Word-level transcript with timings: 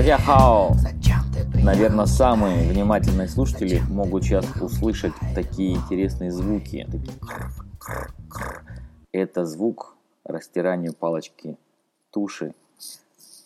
Дадяхао! 0.00 0.76
Наверное, 1.62 2.06
самые 2.06 2.66
внимательные 2.66 3.28
слушатели 3.28 3.82
могут 3.90 4.24
сейчас 4.24 4.46
услышать 4.58 5.12
такие 5.34 5.74
интересные 5.74 6.30
звуки. 6.30 6.88
Это 9.12 9.44
звук 9.44 9.94
растирания 10.24 10.92
палочки 10.98 11.58
туши 12.10 12.54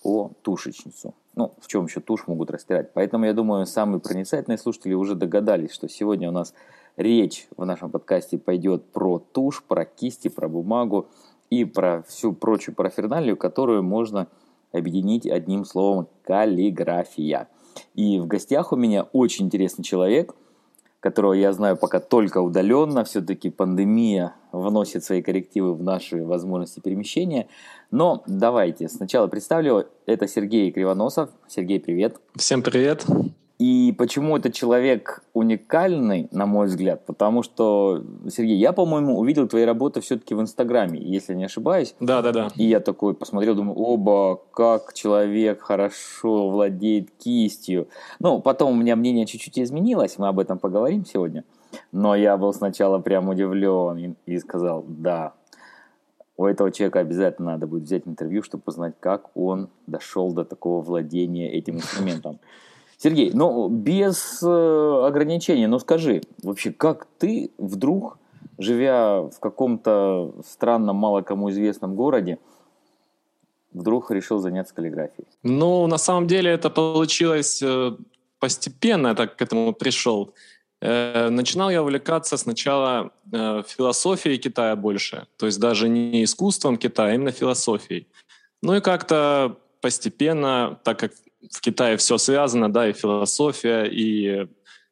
о 0.04 0.30
тушечницу. 0.42 1.16
Ну, 1.34 1.52
в 1.60 1.66
чем 1.66 1.86
еще 1.86 1.98
тушь 1.98 2.28
могут 2.28 2.52
растирать. 2.52 2.92
Поэтому, 2.94 3.24
я 3.24 3.32
думаю, 3.32 3.66
самые 3.66 3.98
проницательные 3.98 4.56
слушатели 4.56 4.94
уже 4.94 5.16
догадались, 5.16 5.72
что 5.72 5.88
сегодня 5.88 6.28
у 6.28 6.32
нас 6.32 6.54
речь 6.96 7.48
в 7.56 7.64
нашем 7.64 7.90
подкасте 7.90 8.38
пойдет 8.38 8.92
про 8.92 9.18
тушь, 9.18 9.60
про 9.64 9.84
кисти, 9.84 10.28
про 10.28 10.48
бумагу 10.48 11.08
и 11.50 11.64
про 11.64 12.04
всю 12.06 12.32
прочую 12.32 12.76
параферналию, 12.76 13.36
которую 13.36 13.82
можно 13.82 14.28
объединить 14.74 15.26
одним 15.26 15.64
словом 15.64 16.08
каллиграфия. 16.24 17.48
И 17.94 18.18
в 18.18 18.26
гостях 18.26 18.72
у 18.72 18.76
меня 18.76 19.04
очень 19.12 19.46
интересный 19.46 19.84
человек, 19.84 20.34
которого 21.00 21.34
я 21.34 21.52
знаю 21.52 21.76
пока 21.76 22.00
только 22.00 22.38
удаленно. 22.38 23.04
Все-таки 23.04 23.50
пандемия 23.50 24.34
вносит 24.52 25.04
свои 25.04 25.22
коррективы 25.22 25.74
в 25.74 25.82
наши 25.82 26.24
возможности 26.24 26.80
перемещения. 26.80 27.48
Но 27.90 28.22
давайте 28.26 28.88
сначала 28.88 29.26
представлю. 29.26 29.86
Это 30.06 30.26
Сергей 30.26 30.70
Кривоносов. 30.72 31.30
Сергей, 31.46 31.80
привет. 31.80 32.16
Всем 32.36 32.62
привет. 32.62 33.04
И 33.58 33.94
почему 33.96 34.36
этот 34.36 34.52
человек 34.52 35.22
уникальный, 35.32 36.28
на 36.32 36.44
мой 36.44 36.66
взгляд? 36.66 37.06
Потому 37.06 37.44
что, 37.44 38.02
Сергей, 38.28 38.56
я, 38.56 38.72
по-моему, 38.72 39.16
увидел 39.16 39.46
твои 39.46 39.64
работы 39.64 40.00
все-таки 40.00 40.34
в 40.34 40.40
Инстаграме, 40.40 41.00
если 41.00 41.34
не 41.34 41.44
ошибаюсь. 41.44 41.94
Да, 42.00 42.20
да, 42.20 42.32
да. 42.32 42.48
И 42.56 42.64
я 42.64 42.80
такой 42.80 43.14
посмотрел, 43.14 43.54
думаю, 43.54 43.76
оба, 43.76 44.40
как 44.52 44.92
человек 44.92 45.62
хорошо 45.62 46.50
владеет 46.50 47.10
кистью. 47.12 47.86
Ну, 48.18 48.40
потом 48.40 48.72
у 48.72 48.74
меня 48.74 48.96
мнение 48.96 49.24
чуть-чуть 49.24 49.58
изменилось, 49.60 50.18
мы 50.18 50.26
об 50.26 50.40
этом 50.40 50.58
поговорим 50.58 51.04
сегодня. 51.06 51.44
Но 51.92 52.16
я 52.16 52.36
был 52.36 52.52
сначала 52.52 52.98
прям 52.98 53.28
удивлен 53.28 53.96
и, 53.96 54.14
и 54.26 54.38
сказал, 54.38 54.84
да, 54.88 55.34
у 56.36 56.46
этого 56.46 56.72
человека 56.72 56.98
обязательно 56.98 57.52
надо 57.52 57.68
будет 57.68 57.84
взять 57.84 58.02
интервью, 58.06 58.42
чтобы 58.42 58.64
узнать, 58.66 58.94
как 58.98 59.30
он 59.36 59.68
дошел 59.86 60.32
до 60.32 60.44
такого 60.44 60.82
владения 60.82 61.52
этим 61.52 61.76
инструментом. 61.76 62.40
Сергей, 63.04 63.32
ну 63.34 63.68
без 63.68 64.42
э, 64.42 65.06
ограничений, 65.06 65.66
ну 65.66 65.78
скажи, 65.78 66.22
вообще, 66.42 66.72
как 66.72 67.06
ты 67.18 67.50
вдруг, 67.58 68.18
живя 68.56 69.20
в 69.20 69.40
каком-то 69.40 70.32
странном, 70.48 70.96
мало 70.96 71.20
кому 71.20 71.50
известном 71.50 71.96
городе, 71.96 72.38
вдруг 73.74 74.10
решил 74.10 74.38
заняться 74.38 74.74
каллиграфией? 74.74 75.26
Ну, 75.42 75.86
на 75.86 75.98
самом 75.98 76.26
деле 76.26 76.50
это 76.50 76.70
получилось 76.70 77.62
э, 77.62 77.94
постепенно, 78.38 79.08
я 79.08 79.14
так 79.14 79.36
к 79.36 79.42
этому 79.42 79.74
пришел. 79.74 80.32
Э, 80.80 81.28
начинал 81.28 81.68
я 81.70 81.82
увлекаться 81.82 82.38
сначала 82.38 83.10
философией 83.30 84.38
Китая 84.38 84.76
больше, 84.76 85.26
то 85.36 85.44
есть 85.44 85.60
даже 85.60 85.90
не 85.90 86.24
искусством 86.24 86.78
Китая, 86.78 87.10
а 87.10 87.14
именно 87.14 87.32
философией. 87.32 88.06
Ну 88.62 88.74
и 88.74 88.80
как-то 88.80 89.58
постепенно, 89.82 90.78
так 90.84 90.98
как 90.98 91.12
в 91.50 91.60
Китае 91.60 91.96
все 91.96 92.18
связано, 92.18 92.72
да, 92.72 92.88
и 92.88 92.92
философия, 92.92 93.84
и 93.84 94.46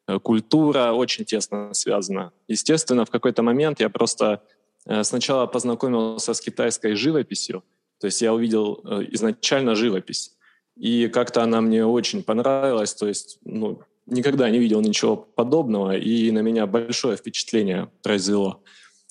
э, 0.07 0.19
культура 0.19 0.93
очень 0.93 1.25
тесно 1.25 1.75
связана. 1.75 2.33
Естественно, 2.49 3.05
в 3.05 3.11
какой-то 3.11 3.43
момент 3.43 3.81
я 3.81 3.89
просто 3.89 4.43
э, 4.87 5.05
сначала 5.05 5.47
познакомился 5.47 6.35
с 6.35 6.41
китайской 6.41 6.95
живописью, 6.95 7.63
то 8.01 8.07
есть 8.07 8.23
я 8.23 8.33
увидел 8.33 8.81
э, 8.85 9.07
изначально 9.13 9.75
живопись, 9.75 10.33
и 10.77 11.09
как-то 11.09 11.43
она 11.43 11.61
мне 11.61 11.85
очень 11.87 12.23
понравилась, 12.23 12.95
то 12.95 13.07
есть 13.07 13.39
ну, 13.45 13.81
никогда 14.07 14.51
не 14.51 14.59
видел 14.59 14.81
ничего 14.81 15.17
подобного, 15.17 15.97
и 15.97 16.31
на 16.31 16.41
меня 16.41 16.67
большое 16.67 17.17
впечатление 17.17 17.89
произвело 18.03 18.63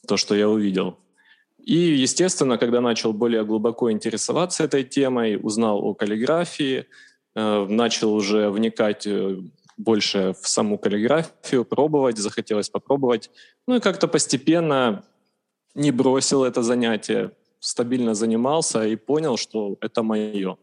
то, 0.08 0.18
что 0.18 0.36
я 0.36 0.50
увидел. 0.50 0.98
И, 1.64 1.76
естественно, 1.76 2.58
когда 2.58 2.82
начал 2.82 3.14
более 3.14 3.46
глубоко 3.46 3.92
интересоваться 3.92 4.64
этой 4.64 4.84
темой, 4.84 5.40
узнал 5.42 5.80
о 5.84 5.94
каллиграфии, 5.94 6.88
начал 7.40 8.14
уже 8.14 8.50
вникать 8.50 9.08
э, 9.08 9.38
больше 9.78 10.34
в 10.42 10.47
саму 10.47 10.78
каллиграфию, 10.78 11.66
пробовать, 11.66 12.18
захотелось 12.18 12.69
попробовать. 12.69 13.30
Ну 13.68 13.75
и 13.75 13.80
как-то 13.80 14.08
постепенно 14.08 15.03
не 15.75 15.91
бросил 15.91 16.44
это 16.44 16.64
занятие, 16.64 17.31
стабильно 17.59 18.14
занимался 18.14 18.86
и 18.86 18.96
понял, 18.96 19.38
что 19.38 19.78
это 19.81 20.03
мое. 20.03 20.58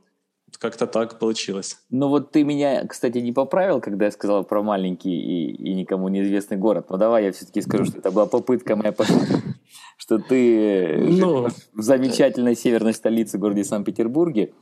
Как-то 0.59 0.87
так 0.87 1.19
получилось. 1.19 1.79
Ну 1.91 2.09
вот 2.09 2.33
ты 2.33 2.43
меня, 2.43 2.85
кстати, 2.87 3.19
не 3.19 3.33
поправил, 3.33 3.81
когда 3.81 4.07
я 4.07 4.11
сказал 4.11 4.45
про 4.45 4.63
маленький 4.63 5.15
и, 5.15 5.53
и 5.53 5.75
никому 5.75 6.09
неизвестный 6.09 6.57
город. 6.57 6.87
Но 6.89 6.97
давай 6.97 7.25
я 7.25 7.33
все-таки 7.33 7.61
скажу, 7.61 7.85
что 7.85 7.99
это 7.99 8.11
была 8.11 8.27
попытка 8.27 8.75
моя 8.75 8.95
что 9.99 10.19
ты 10.19 10.97
ну, 10.97 11.49
в 11.75 11.83
замечательной 11.83 12.57
северной 12.57 12.95
столице 12.95 13.37
городе 13.37 13.63
Санкт-Петербурге. 13.63 14.53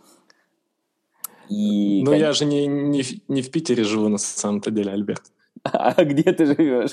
И, 1.49 2.03
ну, 2.05 2.12
я 2.12 2.33
же 2.33 2.45
не, 2.45 2.67
не, 2.67 3.03
не 3.29 3.43
в 3.43 3.51
Питере 3.51 3.84
живу 3.84 4.09
на 4.09 4.19
самом-то 4.19 4.71
деле, 4.71 4.93
Альберт. 4.93 5.23
А 5.73 6.05
где 6.05 6.33
ты 6.33 6.47
живешь? 6.47 6.93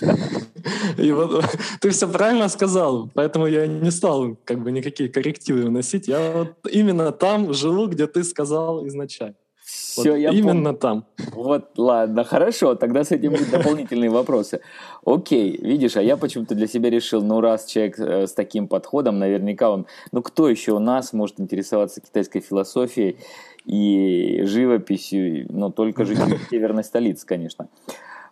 И 0.97 1.11
вот, 1.11 1.45
ты 1.81 1.89
все 1.89 2.07
правильно 2.07 2.49
сказал, 2.49 3.09
поэтому 3.13 3.47
я 3.47 3.67
не 3.67 3.91
стал 3.91 4.37
как 4.45 4.63
бы 4.63 4.71
никакие 4.71 5.09
коррективы 5.09 5.63
вносить. 5.63 6.07
Я 6.07 6.31
вот 6.31 6.71
именно 6.71 7.11
там 7.11 7.53
живу, 7.53 7.87
где 7.87 8.07
ты 8.07 8.23
сказал 8.23 8.87
изначально. 8.87 9.35
Все, 9.63 10.11
вот 10.11 10.17
я 10.17 10.29
именно 10.31 10.73
помню. 10.73 10.77
там. 10.77 11.05
Вот, 11.31 11.77
ладно, 11.77 12.23
хорошо, 12.25 12.75
тогда 12.75 13.03
с 13.03 13.11
этим 13.11 13.31
будут 13.31 13.49
дополнительные 13.49 14.09
вопросы. 14.09 14.59
Окей, 15.05 15.57
видишь, 15.57 15.95
а 15.95 16.01
я 16.01 16.17
почему-то 16.17 16.53
для 16.53 16.67
себя 16.67 16.89
решил, 16.89 17.23
ну 17.23 17.39
раз 17.39 17.65
человек 17.65 17.97
э, 17.97 18.27
с 18.27 18.33
таким 18.33 18.67
подходом, 18.67 19.19
наверняка 19.19 19.71
он, 19.71 19.85
ну 20.11 20.21
кто 20.21 20.49
еще 20.49 20.73
у 20.73 20.79
нас 20.79 21.13
может 21.13 21.39
интересоваться 21.39 22.01
китайской 22.01 22.41
философией 22.41 23.17
и 23.65 24.41
живописью, 24.43 25.47
но 25.49 25.71
только 25.71 26.05
житель 26.05 26.37
северной 26.49 26.83
столицы, 26.83 27.25
конечно. 27.25 27.69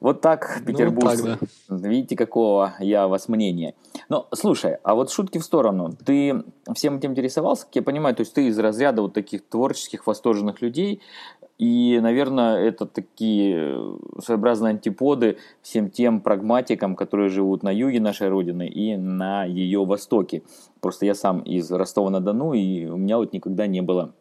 Вот 0.01 0.21
так, 0.21 0.63
Петербург. 0.65 1.13
Ну, 1.15 1.27
так, 1.27 1.39
да. 1.69 1.87
Видите, 1.87 2.15
какого 2.15 2.73
я 2.79 3.07
вас 3.07 3.29
мнения. 3.29 3.75
Но, 4.09 4.27
слушай, 4.33 4.77
а 4.83 4.95
вот 4.95 5.11
шутки 5.11 5.37
в 5.37 5.43
сторону. 5.43 5.91
Ты 6.03 6.43
всем 6.73 6.97
этим 6.97 7.11
интересовался, 7.11 7.67
как 7.67 7.75
я 7.75 7.83
понимаю, 7.83 8.15
то 8.15 8.21
есть 8.21 8.33
ты 8.33 8.47
из 8.47 8.57
разряда 8.57 9.03
вот 9.03 9.13
таких 9.13 9.47
творческих, 9.47 10.07
восторженных 10.07 10.59
людей, 10.63 11.01
и, 11.59 11.99
наверное, 12.01 12.57
это 12.57 12.87
такие 12.87 13.95
своеобразные 14.17 14.71
антиподы 14.71 15.37
всем 15.61 15.91
тем 15.91 16.19
прагматикам, 16.19 16.95
которые 16.95 17.29
живут 17.29 17.61
на 17.61 17.69
юге 17.69 17.99
нашей 17.99 18.29
Родины 18.29 18.67
и 18.67 18.97
на 18.97 19.45
ее 19.45 19.85
востоке. 19.85 20.41
Просто 20.79 21.05
я 21.05 21.13
сам 21.13 21.41
из 21.41 21.71
Ростова-на-Дону, 21.71 22.53
и 22.53 22.87
у 22.87 22.97
меня 22.97 23.19
вот 23.19 23.33
никогда 23.33 23.67
не 23.67 23.83
было 23.83 24.15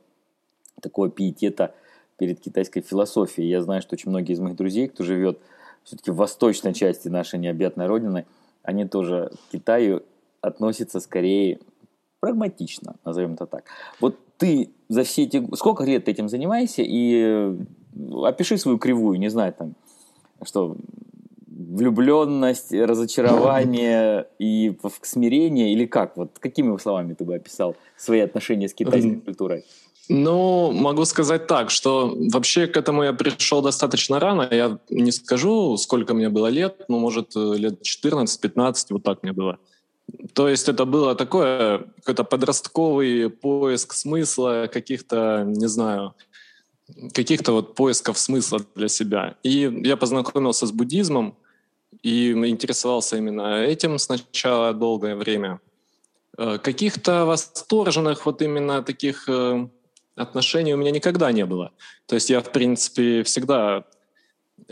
такого 0.81 1.11
пиетета 1.11 1.75
перед 2.17 2.41
китайской 2.41 2.81
философией. 2.81 3.49
Я 3.49 3.63
знаю, 3.63 3.83
что 3.83 3.95
очень 3.95 4.11
многие 4.11 4.33
из 4.33 4.41
моих 4.41 4.57
друзей, 4.57 4.89
кто 4.89 5.05
живет 5.05 5.39
все-таки 5.85 6.11
в 6.11 6.17
восточной 6.17 6.75
части 6.75 7.09
нашей 7.09 7.39
необъятной 7.39 7.87
родины, 7.87 8.27
они 8.63 8.85
тоже 8.85 9.33
к 9.49 9.53
Китаю 9.53 10.03
относятся 10.41 11.01
скорее 11.01 11.59
прагматично, 12.21 12.97
назовем 13.05 13.35
это 13.35 13.47
так. 13.47 13.65
Вот 14.01 14.19
ты 14.37 14.71
за 14.89 15.05
все 15.05 15.25
эти... 15.25 15.43
Сколько 15.55 15.85
лет 15.85 16.05
ты 16.05 16.11
этим 16.11 16.29
занимаешься? 16.29 16.83
И 16.83 17.15
э, 17.17 17.57
опиши 18.23 18.59
свою 18.59 18.79
кривую, 18.79 19.19
не 19.19 19.29
знаю, 19.29 19.53
там, 19.53 19.75
что 20.43 20.77
влюбленность, 21.47 22.73
разочарование 22.73 24.27
и 24.39 24.77
смирение, 25.03 25.73
или 25.73 25.87
как? 25.87 26.17
Вот 26.17 26.39
какими 26.39 26.77
словами 26.79 27.15
ты 27.15 27.25
бы 27.25 27.35
описал 27.35 27.77
свои 27.97 28.21
отношения 28.21 28.69
с 28.69 28.75
китайской 28.75 29.21
культурой? 29.21 29.65
Ну, 30.13 30.73
могу 30.73 31.05
сказать 31.05 31.47
так, 31.47 31.71
что 31.71 32.17
вообще 32.33 32.67
к 32.67 32.77
этому 32.77 33.05
я 33.05 33.13
пришел 33.13 33.63
достаточно 33.63 34.19
рано. 34.19 34.49
Я 34.51 34.81
не 34.91 35.13
скажу, 35.13 35.77
сколько 35.77 36.15
мне 36.15 36.29
было 36.29 36.49
лет, 36.49 36.85
но, 36.89 36.99
может, 36.99 37.37
э, 37.37 37.55
лет 37.57 37.81
14-15, 37.83 38.87
вот 38.91 39.05
так 39.05 39.23
мне 39.23 39.33
было. 39.33 39.59
То 40.33 40.49
есть 40.49 40.69
это 40.69 40.85
было 40.85 41.15
такое, 41.15 41.85
какой-то 41.99 42.25
подростковый 42.25 43.31
поиск 43.31 43.93
смысла, 43.93 44.69
каких-то, 44.73 45.45
не 45.47 45.69
знаю, 45.69 46.15
каких-то 47.15 47.53
вот 47.53 47.77
поисков 47.77 48.19
смысла 48.19 48.59
для 48.75 48.89
себя. 48.89 49.37
И 49.45 49.71
я 49.85 49.97
познакомился 49.97 50.67
с 50.67 50.73
буддизмом 50.73 51.37
и 52.03 52.33
интересовался 52.33 53.17
именно 53.17 53.63
этим 53.63 53.97
сначала 53.99 54.75
долгое 54.75 55.15
время. 55.15 55.61
Э, 56.37 56.59
каких-то 56.59 57.27
восторженных 57.27 58.27
вот 58.27 58.43
именно 58.43 58.83
таких 58.83 59.29
э, 59.29 59.69
отношений 60.21 60.75
у 60.75 60.77
меня 60.77 60.91
никогда 60.91 61.33
не 61.33 61.47
было. 61.47 61.73
То 62.07 62.15
есть 62.15 62.31
я, 62.31 62.41
в 62.41 62.53
принципе, 62.53 63.23
всегда 63.23 63.85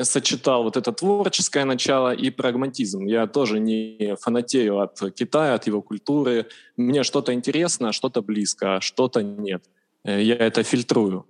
сочетал 0.02 0.62
вот 0.62 0.76
это 0.76 0.92
творческое 0.92 1.64
начало 1.64 2.12
и 2.12 2.30
прагматизм. 2.30 3.06
Я 3.06 3.26
тоже 3.26 3.58
не 3.58 4.16
фанатею 4.20 4.80
от 4.80 5.00
Китая, 5.14 5.54
от 5.54 5.66
его 5.66 5.82
культуры. 5.82 6.46
Мне 6.76 7.02
что-то 7.02 7.32
интересно, 7.32 7.92
что-то 7.92 8.22
близко, 8.22 8.76
а 8.76 8.80
что-то 8.80 9.22
нет. 9.22 9.64
Э, 10.04 10.22
я 10.22 10.36
это 10.36 10.62
фильтрую. 10.62 11.26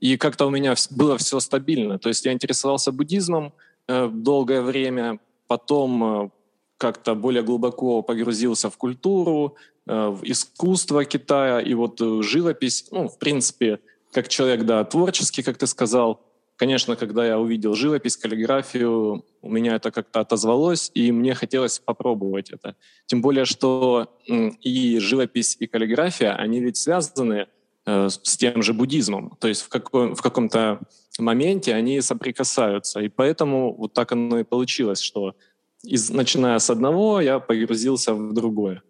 и 0.00 0.16
как-то 0.16 0.46
у 0.46 0.50
меня 0.50 0.74
было 0.90 1.16
все 1.16 1.40
стабильно. 1.40 1.98
То 1.98 2.08
есть 2.08 2.26
я 2.26 2.32
интересовался 2.32 2.92
буддизмом 2.92 3.52
э, 3.88 4.08
долгое 4.08 4.62
время, 4.62 5.18
потом 5.46 6.04
э, 6.04 6.30
как-то 6.76 7.14
более 7.14 7.42
глубоко 7.42 8.02
погрузился 8.02 8.68
в 8.68 8.76
культуру, 8.76 9.56
искусство 9.86 11.04
Китая, 11.04 11.60
и 11.60 11.74
вот 11.74 12.00
э, 12.00 12.22
живопись, 12.22 12.86
ну, 12.90 13.08
в 13.08 13.18
принципе, 13.18 13.80
как 14.12 14.28
человек, 14.28 14.64
да, 14.64 14.84
творческий, 14.84 15.42
как 15.42 15.58
ты 15.58 15.66
сказал, 15.66 16.20
Конечно, 16.62 16.94
когда 16.94 17.26
я 17.26 17.40
увидел 17.40 17.74
живопись, 17.74 18.16
каллиграфию, 18.16 19.24
у 19.40 19.50
меня 19.50 19.74
это 19.74 19.90
как-то 19.90 20.20
отозвалось, 20.20 20.92
и 20.94 21.10
мне 21.10 21.34
хотелось 21.34 21.80
попробовать 21.80 22.50
это. 22.50 22.76
Тем 23.06 23.20
более, 23.20 23.46
что 23.46 24.16
и 24.26 24.98
живопись, 25.00 25.56
и 25.58 25.66
каллиграфия, 25.66 26.36
они 26.36 26.60
ведь 26.60 26.76
связаны 26.76 27.48
э, 27.84 28.08
с 28.08 28.36
тем 28.36 28.62
же 28.62 28.74
буддизмом. 28.74 29.36
То 29.40 29.48
есть 29.48 29.62
в, 29.62 29.68
каком, 29.68 30.14
в 30.14 30.22
каком-то 30.22 30.78
моменте 31.18 31.74
они 31.74 32.00
соприкасаются. 32.00 33.00
И 33.00 33.08
поэтому 33.08 33.74
вот 33.74 33.92
так 33.92 34.12
оно 34.12 34.38
и 34.38 34.44
получилось, 34.44 35.00
что 35.00 35.34
из, 35.82 36.10
начиная 36.10 36.60
с 36.60 36.70
одного, 36.70 37.20
я 37.20 37.40
погрузился 37.40 38.14
в 38.14 38.32
другое. 38.32 38.82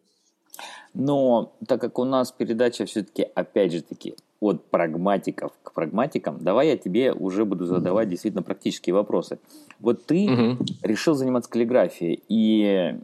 Но 0.95 1.53
так 1.67 1.81
как 1.81 1.99
у 1.99 2.05
нас 2.05 2.33
передача 2.33 2.85
все-таки, 2.85 3.27
опять 3.35 3.73
же 3.73 3.83
таки, 3.83 4.15
от 4.41 4.65
прагматиков 4.65 5.53
к 5.63 5.73
прагматикам, 5.73 6.39
давай 6.41 6.69
я 6.69 6.77
тебе 6.77 7.13
уже 7.13 7.45
буду 7.45 7.65
задавать 7.65 8.09
действительно 8.09 8.43
практические 8.43 8.95
вопросы. 8.95 9.39
Вот 9.79 10.05
ты 10.05 10.31
угу. 10.31 10.65
решил 10.83 11.15
заниматься 11.15 11.49
каллиграфией, 11.49 12.23
и 12.29 12.99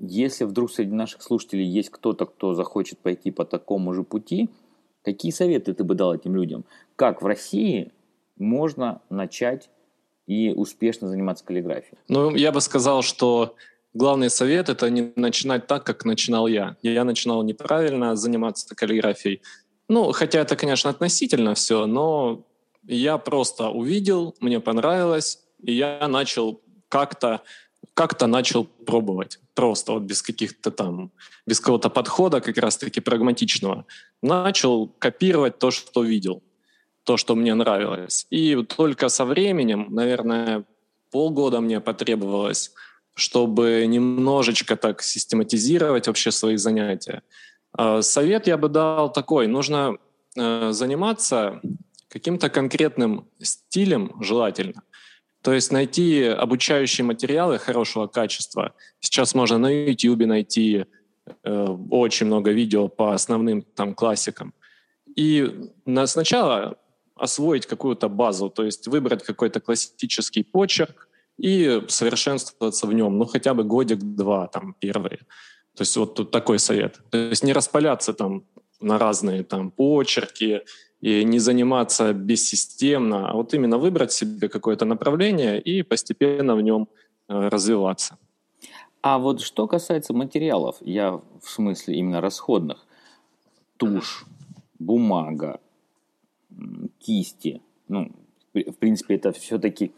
если 0.00 0.44
вдруг 0.44 0.72
среди 0.72 0.92
наших 0.92 1.22
слушателей 1.22 1.64
есть 1.64 1.90
кто-то, 1.90 2.26
кто 2.26 2.54
захочет 2.54 2.98
пойти 2.98 3.30
по 3.30 3.44
такому 3.44 3.94
же 3.94 4.02
пути, 4.02 4.50
какие 5.04 5.30
советы 5.30 5.72
ты 5.72 5.84
бы 5.84 5.94
дал 5.94 6.14
этим 6.14 6.34
людям? 6.34 6.64
Как 6.96 7.22
в 7.22 7.26
России 7.26 7.92
можно 8.36 9.00
начать 9.08 9.70
и 10.26 10.52
успешно 10.52 11.08
заниматься 11.08 11.44
каллиграфией? 11.44 11.96
Ну, 12.08 12.34
я 12.34 12.50
бы 12.50 12.60
сказал, 12.60 13.02
что 13.02 13.54
главный 13.94 14.30
совет— 14.30 14.68
это 14.70 14.90
не 14.90 15.12
начинать 15.16 15.66
так, 15.66 15.84
как 15.84 16.04
начинал 16.04 16.46
я. 16.46 16.76
Я 16.82 17.04
начинал 17.04 17.42
неправильно 17.42 18.16
заниматься 18.16 18.74
каллиграфией. 18.74 19.42
Ну, 19.88 20.12
хотя 20.12 20.40
это, 20.40 20.56
конечно, 20.56 20.90
относительно 20.90 21.54
все, 21.54 21.86
но 21.86 22.44
я 22.86 23.18
просто 23.18 23.68
увидел, 23.68 24.34
мне 24.40 24.60
понравилось, 24.60 25.40
и 25.62 25.72
я 25.72 26.06
начал 26.08 26.60
как-то 26.88 27.42
как-то 27.94 28.26
начал 28.26 28.64
пробовать. 28.64 29.38
Просто 29.54 29.92
вот 29.92 30.02
без 30.02 30.22
каких-то 30.22 30.70
там, 30.70 31.10
без 31.46 31.60
какого-то 31.60 31.90
подхода 31.90 32.40
как 32.40 32.56
раз-таки 32.56 33.00
прагматичного. 33.00 33.84
Начал 34.22 34.88
копировать 34.98 35.58
то, 35.58 35.70
что 35.70 36.02
видел, 36.02 36.42
то, 37.04 37.16
что 37.16 37.34
мне 37.34 37.54
нравилось. 37.54 38.26
И 38.30 38.56
только 38.64 39.08
со 39.08 39.24
временем, 39.24 39.88
наверное, 39.90 40.64
полгода 41.10 41.60
мне 41.60 41.80
потребовалось, 41.80 42.72
чтобы 43.14 43.84
немножечко 43.86 44.76
так 44.76 45.02
систематизировать 45.02 46.06
вообще 46.06 46.30
свои 46.30 46.56
занятия. 46.56 47.22
А, 47.72 48.02
совет 48.02 48.46
я 48.46 48.56
бы 48.56 48.68
дал 48.68 49.12
такой. 49.12 49.46
Нужно 49.46 49.96
э, 50.36 50.72
заниматься 50.72 51.60
каким-то 52.08 52.50
конкретным 52.50 53.28
стилем 53.40 54.16
желательно. 54.20 54.82
То 55.42 55.52
есть 55.52 55.72
найти 55.72 56.24
обучающие 56.24 57.04
материалы 57.04 57.58
хорошего 57.58 58.06
качества. 58.06 58.74
Сейчас 59.00 59.34
можно 59.34 59.58
на 59.58 59.68
YouTube 59.68 60.26
найти 60.26 60.86
э, 61.44 61.66
очень 61.90 62.26
много 62.26 62.52
видео 62.52 62.88
по 62.88 63.12
основным 63.12 63.62
там 63.62 63.94
классикам. 63.94 64.54
И 65.16 65.68
на, 65.84 66.06
сначала 66.06 66.76
освоить 67.16 67.66
какую-то 67.66 68.08
базу, 68.08 68.50
то 68.50 68.64
есть 68.64 68.88
выбрать 68.88 69.24
какой-то 69.24 69.60
классический 69.60 70.42
почерк 70.42 71.08
и 71.42 71.82
совершенствоваться 71.88 72.86
в 72.86 72.92
нем, 72.92 73.18
ну 73.18 73.24
хотя 73.26 73.52
бы 73.52 73.64
годик-два 73.64 74.46
там 74.46 74.74
первые. 74.78 75.18
То 75.74 75.82
есть 75.82 75.96
вот 75.96 76.14
тут 76.14 76.30
такой 76.30 76.58
совет. 76.58 77.00
То 77.10 77.18
есть 77.18 77.44
не 77.44 77.52
распаляться 77.52 78.12
там 78.12 78.44
на 78.80 78.98
разные 78.98 79.42
там 79.42 79.70
почерки 79.70 80.62
и 81.00 81.24
не 81.24 81.40
заниматься 81.40 82.12
бессистемно, 82.12 83.30
а 83.30 83.34
вот 83.34 83.54
именно 83.54 83.78
выбрать 83.78 84.12
себе 84.12 84.48
какое-то 84.48 84.84
направление 84.84 85.60
и 85.60 85.82
постепенно 85.82 86.54
в 86.54 86.62
нем 86.62 86.88
э, 87.28 87.48
развиваться. 87.48 88.18
А 89.02 89.18
вот 89.18 89.40
что 89.40 89.66
касается 89.66 90.12
материалов, 90.12 90.76
я 90.80 91.10
в 91.12 91.48
смысле 91.48 91.96
именно 91.96 92.20
расходных, 92.20 92.86
тушь, 93.78 94.24
бумага, 94.78 95.58
кисти, 97.00 97.62
ну, 97.88 98.12
в 98.54 98.74
принципе, 98.78 99.16
это 99.16 99.32
все-таки, 99.32 99.92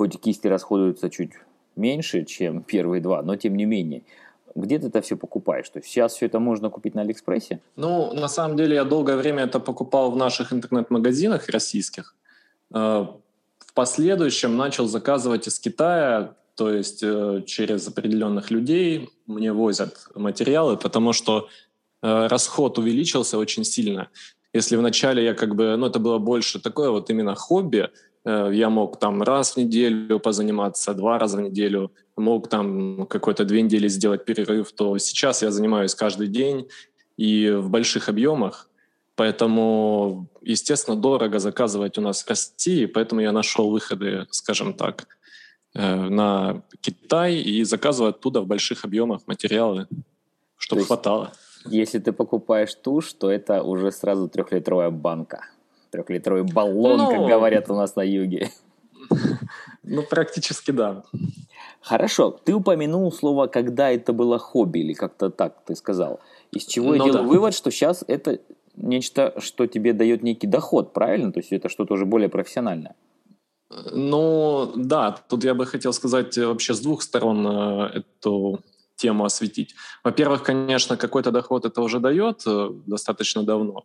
хоть 0.00 0.18
кисти 0.18 0.48
расходуются 0.48 1.10
чуть 1.10 1.32
меньше, 1.76 2.24
чем 2.24 2.62
первые 2.62 3.02
два, 3.02 3.22
но 3.22 3.36
тем 3.36 3.54
не 3.54 3.66
менее– 3.66 4.02
где 4.54 4.78
ты 4.78 4.86
это 4.86 5.00
все 5.00 5.16
покупаешь? 5.16 5.68
То 5.68 5.78
есть 5.78 5.90
сейчас 5.90 6.14
все 6.14 6.26
это 6.26 6.40
можно 6.40 6.70
купить 6.70 6.94
на 6.94 7.02
Алиэкспрессе? 7.02 7.60
Ну, 7.76 8.12
на 8.14 8.28
самом 8.28 8.56
деле 8.56 8.74
я 8.74 8.84
долгое 8.84 9.16
время 9.16 9.44
это 9.44 9.60
покупал 9.60 10.10
в 10.10 10.16
наших 10.16 10.52
интернет-магазинах 10.52 11.48
российских. 11.48 12.16
Э, 12.74 13.06
в 13.58 13.72
последующем 13.74 14.56
начал 14.56 14.88
заказывать 14.88 15.46
из 15.46 15.60
Китая, 15.60 16.34
то 16.56 16.70
есть 16.70 17.02
э, 17.02 17.42
через 17.46 17.86
определенных 17.86 18.50
людей 18.50 19.10
мне 19.26 19.52
возят 19.52 20.08
материалы, 20.16 20.76
потому 20.76 21.12
что 21.12 21.48
э, 22.02 22.26
расход 22.26 22.78
увеличился 22.78 23.38
очень 23.38 23.64
сильно. 23.64 24.08
Если 24.52 24.76
вначале 24.76 25.24
я 25.24 25.34
как 25.34 25.54
бы, 25.54 25.76
ну 25.76 25.86
это 25.86 26.00
было 26.00 26.18
больше 26.18 26.60
такое 26.60 26.90
вот 26.90 27.08
именно 27.10 27.36
хобби, 27.36 27.88
я 28.24 28.68
мог 28.68 28.98
там 28.98 29.22
раз 29.22 29.52
в 29.52 29.56
неделю 29.56 30.20
позаниматься, 30.20 30.94
два 30.94 31.18
раза 31.18 31.38
в 31.38 31.40
неделю, 31.40 31.90
мог 32.16 32.48
там 32.48 33.06
какой-то 33.06 33.44
две 33.44 33.62
недели 33.62 33.88
сделать 33.88 34.24
перерыв, 34.24 34.72
то 34.72 34.98
сейчас 34.98 35.42
я 35.42 35.50
занимаюсь 35.50 35.94
каждый 35.94 36.28
день 36.28 36.68
и 37.16 37.50
в 37.50 37.70
больших 37.70 38.08
объемах. 38.08 38.68
Поэтому, 39.16 40.28
естественно, 40.40 40.96
дорого 40.96 41.38
заказывать 41.38 41.98
у 41.98 42.00
нас 42.00 42.22
в 42.22 42.28
России, 42.28 42.86
поэтому 42.86 43.20
я 43.20 43.32
нашел 43.32 43.70
выходы, 43.70 44.26
скажем 44.30 44.72
так, 44.72 45.06
э, 45.74 46.08
на 46.08 46.62
Китай 46.80 47.36
и 47.36 47.64
заказываю 47.64 48.10
оттуда 48.10 48.40
в 48.40 48.46
больших 48.46 48.84
объемах 48.84 49.20
материалы, 49.26 49.88
чтобы 50.56 50.84
хватало. 50.84 51.32
Если 51.66 51.98
ты 51.98 52.12
покупаешь 52.12 52.74
тушь, 52.74 53.12
то 53.12 53.30
это 53.30 53.62
уже 53.62 53.92
сразу 53.92 54.28
трехлитровая 54.28 54.90
банка. 54.90 55.44
Трехлитровый 55.90 56.44
баллон, 56.44 56.98
ну, 56.98 57.10
как 57.10 57.26
говорят 57.26 57.70
у 57.70 57.74
нас 57.74 57.96
на 57.96 58.02
юге. 58.02 58.50
Ну, 59.82 60.02
практически 60.02 60.70
да. 60.70 61.02
Хорошо, 61.80 62.30
ты 62.30 62.54
упомянул 62.54 63.10
слово 63.10 63.46
«когда 63.46 63.90
это 63.90 64.12
было 64.12 64.38
хобби» 64.38 64.80
или 64.80 64.92
как-то 64.92 65.30
так 65.30 65.64
ты 65.64 65.74
сказал. 65.74 66.20
Из 66.52 66.64
чего 66.66 66.94
я 66.94 66.98
ну, 66.98 67.04
делаю 67.06 67.24
да. 67.24 67.28
вывод, 67.28 67.54
что 67.54 67.70
сейчас 67.70 68.04
это 68.06 68.38
нечто, 68.76 69.34
что 69.38 69.66
тебе 69.66 69.92
дает 69.92 70.22
некий 70.22 70.46
доход, 70.46 70.92
правильно? 70.92 71.32
То 71.32 71.40
есть 71.40 71.52
это 71.52 71.68
что-то 71.68 71.94
уже 71.94 72.04
более 72.04 72.28
профессиональное. 72.28 72.94
Ну, 73.92 74.72
да, 74.74 75.16
тут 75.28 75.44
я 75.44 75.54
бы 75.54 75.64
хотел 75.64 75.92
сказать 75.92 76.36
э, 76.36 76.46
вообще 76.46 76.74
с 76.74 76.80
двух 76.80 77.02
сторон 77.02 77.46
э, 77.46 78.00
эту 78.00 78.60
тему 78.96 79.24
осветить. 79.24 79.74
Во-первых, 80.04 80.42
конечно, 80.42 80.96
какой-то 80.96 81.30
доход 81.30 81.64
это 81.64 81.80
уже 81.80 82.00
дает 82.00 82.42
э, 82.46 82.70
достаточно 82.86 83.44
давно. 83.44 83.84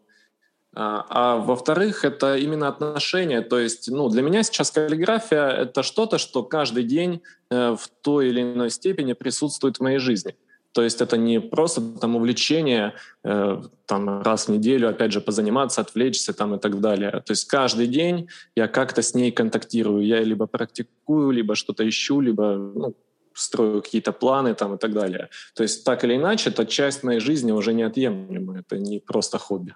А, 0.76 1.06
а 1.10 1.38
во-вторых, 1.38 2.04
это 2.04 2.36
именно 2.36 2.68
отношения. 2.68 3.42
То 3.42 3.58
есть, 3.60 3.90
ну, 3.90 4.10
для 4.10 4.22
меня 4.22 4.44
сейчас 4.44 4.72
каллиграфия— 4.72 5.48
это 5.62 5.84
что-то, 5.84 6.18
что 6.18 6.44
каждый 6.44 6.84
день 6.84 7.22
э, 7.50 7.76
в 7.80 7.88
той 8.02 8.28
или 8.28 8.42
иной 8.42 8.70
степени 8.70 9.14
присутствует 9.14 9.78
в 9.78 9.82
моей 9.82 10.00
жизни. 10.00 10.36
То 10.74 10.84
есть 10.84 11.00
это 11.00 11.16
не 11.16 11.40
просто 11.40 11.82
там 12.02 12.18
увлечение, 12.18 12.94
э, 13.24 13.62
там 13.86 14.22
раз 14.22 14.50
в 14.50 14.52
неделю, 14.52 14.90
опять 14.90 15.14
же, 15.14 15.22
позаниматься, 15.22 15.80
отвлечься 15.80 16.34
там 16.34 16.56
и 16.56 16.60
так 16.60 16.82
далее. 16.82 17.12
То 17.26 17.32
есть 17.32 17.46
каждый 17.46 17.88
день 17.88 18.28
я 18.58 18.68
как-то 18.68 19.02
с 19.02 19.16
ней 19.16 19.32
контактирую. 19.32 20.06
Я 20.06 20.20
либо 20.20 20.46
практикую, 20.46 21.32
либо 21.32 21.56
что-то 21.56 21.88
ищу, 21.88 22.20
либо 22.20 22.58
ну, 22.76 22.94
строю 23.34 23.82
какие-то 23.82 24.12
планы 24.12 24.54
там 24.54 24.76
и 24.76 24.78
так 24.78 24.92
далее. 24.92 25.30
То 25.56 25.64
есть 25.64 25.86
так 25.86 26.04
или 26.04 26.18
иначе, 26.18 26.50
это 26.50 26.66
часть 26.66 27.04
моей 27.04 27.22
жизни 27.22 27.54
уже 27.54 27.74
неотъемлемая. 27.74 28.60
Это 28.60 28.78
не 28.78 29.00
просто 29.00 29.38
хобби. 29.38 29.74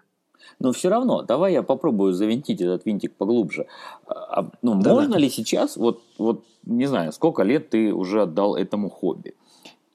Но 0.60 0.74
все 0.74 0.89
равно, 0.89 1.22
давай 1.22 1.54
я 1.54 1.63
попробую 1.63 2.13
завинтить 2.13 2.62
этот 2.62 2.86
винтик 2.86 3.16
поглубже. 3.16 3.68
А, 4.06 4.42
а 4.42 4.51
ну, 4.62 4.82
да, 4.82 4.94
можно 4.94 5.13
да. 5.13 5.20
ли 5.20 5.30
сейчас, 5.30 5.78
вот, 5.78 6.01
вот 6.18 6.44
не 6.66 6.86
знаю, 6.86 7.13
сколько 7.13 7.44
лет 7.44 7.70
ты 7.70 7.94
уже 7.94 8.24
отдал 8.24 8.56
этому 8.56 8.89
хобби? 8.89 9.36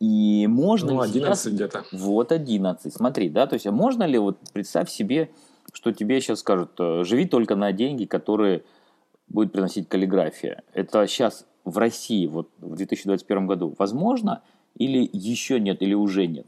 И 0.00 0.46
можно 0.48 0.92
ну, 0.92 1.02
ли 1.02 1.10
11 1.10 1.38
сейчас... 1.38 1.52
где-то. 1.52 1.84
Вот 1.92 2.32
11, 2.32 2.92
смотри, 2.92 3.28
да, 3.28 3.46
то 3.46 3.54
есть 3.54 3.66
а 3.66 3.72
можно 3.72 4.04
ли, 4.04 4.18
вот 4.18 4.38
представь 4.52 4.90
себе, 4.90 5.30
что 5.72 5.92
тебе 5.92 6.20
сейчас 6.20 6.40
скажут, 6.40 6.70
э, 6.78 7.04
живи 7.04 7.26
только 7.26 7.56
на 7.56 7.72
деньги, 7.72 8.04
которые 8.04 8.64
будет 9.28 9.52
приносить 9.52 9.88
каллиграфия. 9.88 10.62
Это 10.72 11.06
сейчас 11.06 11.46
в 11.64 11.78
России, 11.78 12.26
вот 12.26 12.48
в 12.58 12.76
2021 12.76 13.46
году, 13.46 13.74
возможно 13.78 14.42
или 14.76 15.08
еще 15.12 15.60
нет, 15.60 15.82
или 15.82 15.94
уже 15.94 16.26
нет? 16.26 16.46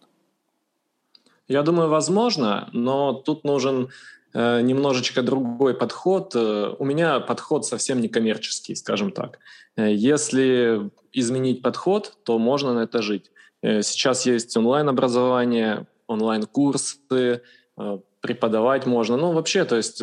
Я 1.48 1.62
думаю, 1.62 1.88
возможно, 1.88 2.68
но 2.72 3.12
тут 3.12 3.44
нужен 3.44 3.88
э, 4.34 4.60
немножечко 4.62 5.22
другой 5.22 5.74
подход. 5.74 6.34
Э, 6.34 6.74
у 6.78 6.84
меня 6.84 7.20
подход 7.20 7.64
совсем 7.64 8.00
не 8.00 8.08
коммерческий, 8.08 8.74
скажем 8.74 9.12
так. 9.12 9.38
Э, 9.76 9.92
если 9.92 10.90
изменить 11.12 11.62
подход, 11.62 12.18
то 12.24 12.38
можно 12.38 12.74
на 12.74 12.80
это 12.80 13.00
жить. 13.02 13.30
Сейчас 13.62 14.26
есть 14.26 14.54
онлайн-образование, 14.56 15.86
онлайн-курсы, 16.06 17.42
преподавать 18.20 18.86
можно. 18.86 19.16
Ну, 19.16 19.32
вообще, 19.32 19.64
то 19.64 19.76
есть 19.76 20.00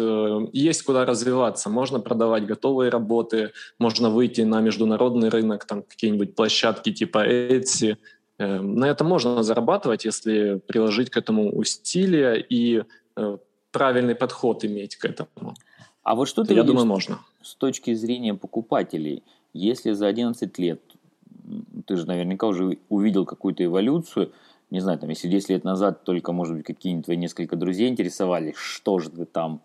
есть 0.51 0.83
куда 0.83 1.05
развиваться. 1.05 1.69
Можно 1.69 1.99
продавать 1.99 2.45
готовые 2.45 2.89
работы, 2.89 3.51
можно 3.77 4.09
выйти 4.09 4.41
на 4.41 4.59
международный 4.59 5.29
рынок, 5.29 5.65
там 5.65 5.83
какие-нибудь 5.83 6.35
площадки 6.35 6.91
типа 6.91 7.25
Etsy. 7.27 7.97
На 8.61 8.85
это 8.85 9.03
можно 9.03 9.43
зарабатывать, 9.43 10.05
если 10.05 10.59
приложить 10.67 11.09
к 11.09 11.17
этому 11.17 11.51
усилия 11.51 12.35
и 12.35 12.83
правильный 13.71 14.15
подход 14.15 14.65
иметь 14.65 14.95
к 14.95 15.05
этому. 15.05 15.55
А 16.03 16.15
вот 16.15 16.27
что 16.27 16.43
ты 16.43 16.53
Я 16.53 16.63
думаю, 16.63 16.85
можно. 16.85 17.19
с 17.41 17.55
точки 17.55 17.93
зрения 17.93 18.33
покупателей, 18.33 19.23
если 19.53 19.93
за 19.93 20.07
11 20.07 20.59
лет, 20.59 20.81
ты 21.85 21.95
же 21.95 22.05
наверняка 22.05 22.47
уже 22.47 22.77
увидел 22.89 23.25
какую-то 23.25 23.63
эволюцию, 23.63 24.31
не 24.69 24.79
знаю, 24.79 24.99
там, 24.99 25.09
если 25.09 25.27
10 25.27 25.49
лет 25.49 25.63
назад 25.63 26.03
только, 26.03 26.31
может 26.31 26.55
быть, 26.55 26.65
какие-нибудь 26.65 27.05
твои 27.05 27.17
несколько 27.17 27.55
друзей 27.55 27.89
интересовались, 27.89 28.55
что 28.55 28.99
же 28.99 29.11
ты 29.11 29.25
там 29.25 29.61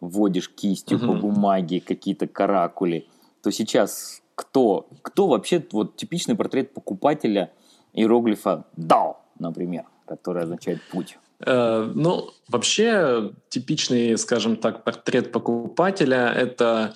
вводишь 0.00 0.50
кистью 0.50 0.98
угу. 0.98 1.06
по 1.06 1.12
бумаге, 1.14 1.80
какие-то 1.80 2.26
каракули, 2.26 3.06
то 3.42 3.50
сейчас 3.50 4.22
кто, 4.34 4.88
кто 5.02 5.28
вообще 5.28 5.64
вот 5.72 5.96
типичный 5.96 6.34
портрет 6.36 6.74
покупателя 6.74 7.52
иероглифа 7.96 8.64
«DAO», 8.76 9.16
например, 9.38 9.84
который 10.06 10.42
означает 10.42 10.80
«путь»? 10.90 11.18
Э, 11.44 11.90
ну, 11.94 12.30
вообще 12.48 13.32
типичный, 13.48 14.16
скажем 14.16 14.56
так, 14.56 14.84
портрет 14.84 15.32
покупателя— 15.32 16.32
это 16.36 16.94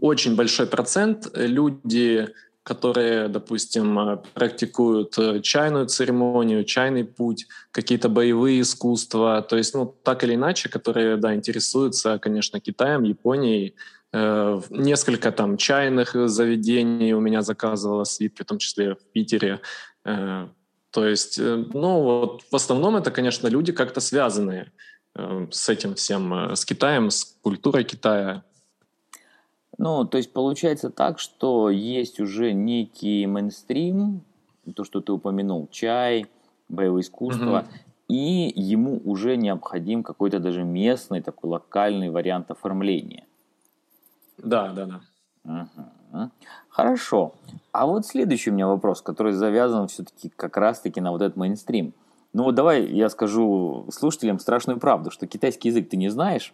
очень 0.00 0.36
большой 0.36 0.66
процент 0.66 1.30
люди, 1.34 2.28
которые, 2.64 3.28
допустим, 3.28 4.20
практикуют 4.32 5.18
чайную 5.42 5.86
церемонию, 5.86 6.64
чайный 6.64 7.04
путь, 7.04 7.46
какие-то 7.70 8.08
боевые 8.08 8.62
искусства, 8.62 9.42
то 9.42 9.56
есть, 9.56 9.74
ну, 9.74 9.94
так 10.02 10.24
или 10.24 10.34
иначе, 10.34 10.70
которые, 10.70 11.18
да, 11.18 11.34
интересуются, 11.34 12.18
конечно, 12.18 12.60
Китаем, 12.60 13.02
Японией, 13.02 13.66
э, 13.66 13.72
несколько 14.70 15.32
там 15.32 15.56
чайных 15.56 16.14
заведений 16.28 17.14
у 17.14 17.20
меня 17.20 17.42
заказывала 17.42 18.04
свитки, 18.04 18.42
в 18.42 18.46
том 18.46 18.58
числе 18.58 18.94
в 18.94 19.04
Питере, 19.12 19.60
э, 20.04 20.48
то 20.94 21.04
есть, 21.04 21.40
э, 21.40 21.64
ну 21.72 22.02
вот 22.02 22.42
в 22.48 22.54
основном 22.54 22.94
это, 22.94 23.10
конечно, 23.10 23.48
люди 23.48 23.72
как-то 23.72 24.00
связанные 24.00 24.70
э, 25.16 25.48
с 25.50 25.68
этим 25.68 25.96
всем, 25.96 26.32
э, 26.32 26.54
с 26.54 26.64
Китаем, 26.64 27.10
с 27.10 27.24
культурой 27.42 27.82
Китая. 27.82 28.44
Ну, 29.76 30.04
то 30.04 30.18
есть 30.18 30.32
получается 30.32 30.90
так, 30.90 31.18
что 31.18 31.68
есть 31.68 32.20
уже 32.20 32.52
некий 32.52 33.26
мейнстрим, 33.26 34.22
то, 34.76 34.84
что 34.84 35.00
ты 35.00 35.10
упомянул, 35.10 35.68
чай, 35.72 36.26
боевое 36.68 37.02
искусство, 37.02 37.66
угу. 37.66 38.14
и 38.14 38.52
ему 38.54 39.02
уже 39.04 39.36
необходим 39.36 40.04
какой-то 40.04 40.38
даже 40.38 40.62
местный, 40.62 41.22
такой 41.22 41.50
локальный 41.50 42.10
вариант 42.10 42.52
оформления. 42.52 43.24
Да, 44.38 44.72
да, 44.72 44.86
да. 44.86 45.00
Угу. 45.44 46.30
Хорошо. 46.68 47.34
А 47.72 47.86
вот 47.86 48.06
следующий 48.06 48.50
у 48.50 48.54
меня 48.54 48.66
вопрос, 48.66 49.02
который 49.02 49.32
завязан 49.32 49.88
все-таки 49.88 50.30
как 50.34 50.56
раз-таки 50.56 51.00
на 51.00 51.10
вот 51.10 51.22
этот 51.22 51.36
мейнстрим. 51.36 51.92
Ну 52.32 52.44
вот 52.44 52.54
давай 52.54 52.84
я 52.86 53.08
скажу 53.08 53.86
слушателям 53.92 54.38
страшную 54.38 54.80
правду, 54.80 55.10
что 55.10 55.26
китайский 55.26 55.68
язык 55.68 55.88
ты 55.88 55.96
не 55.96 56.08
знаешь? 56.08 56.52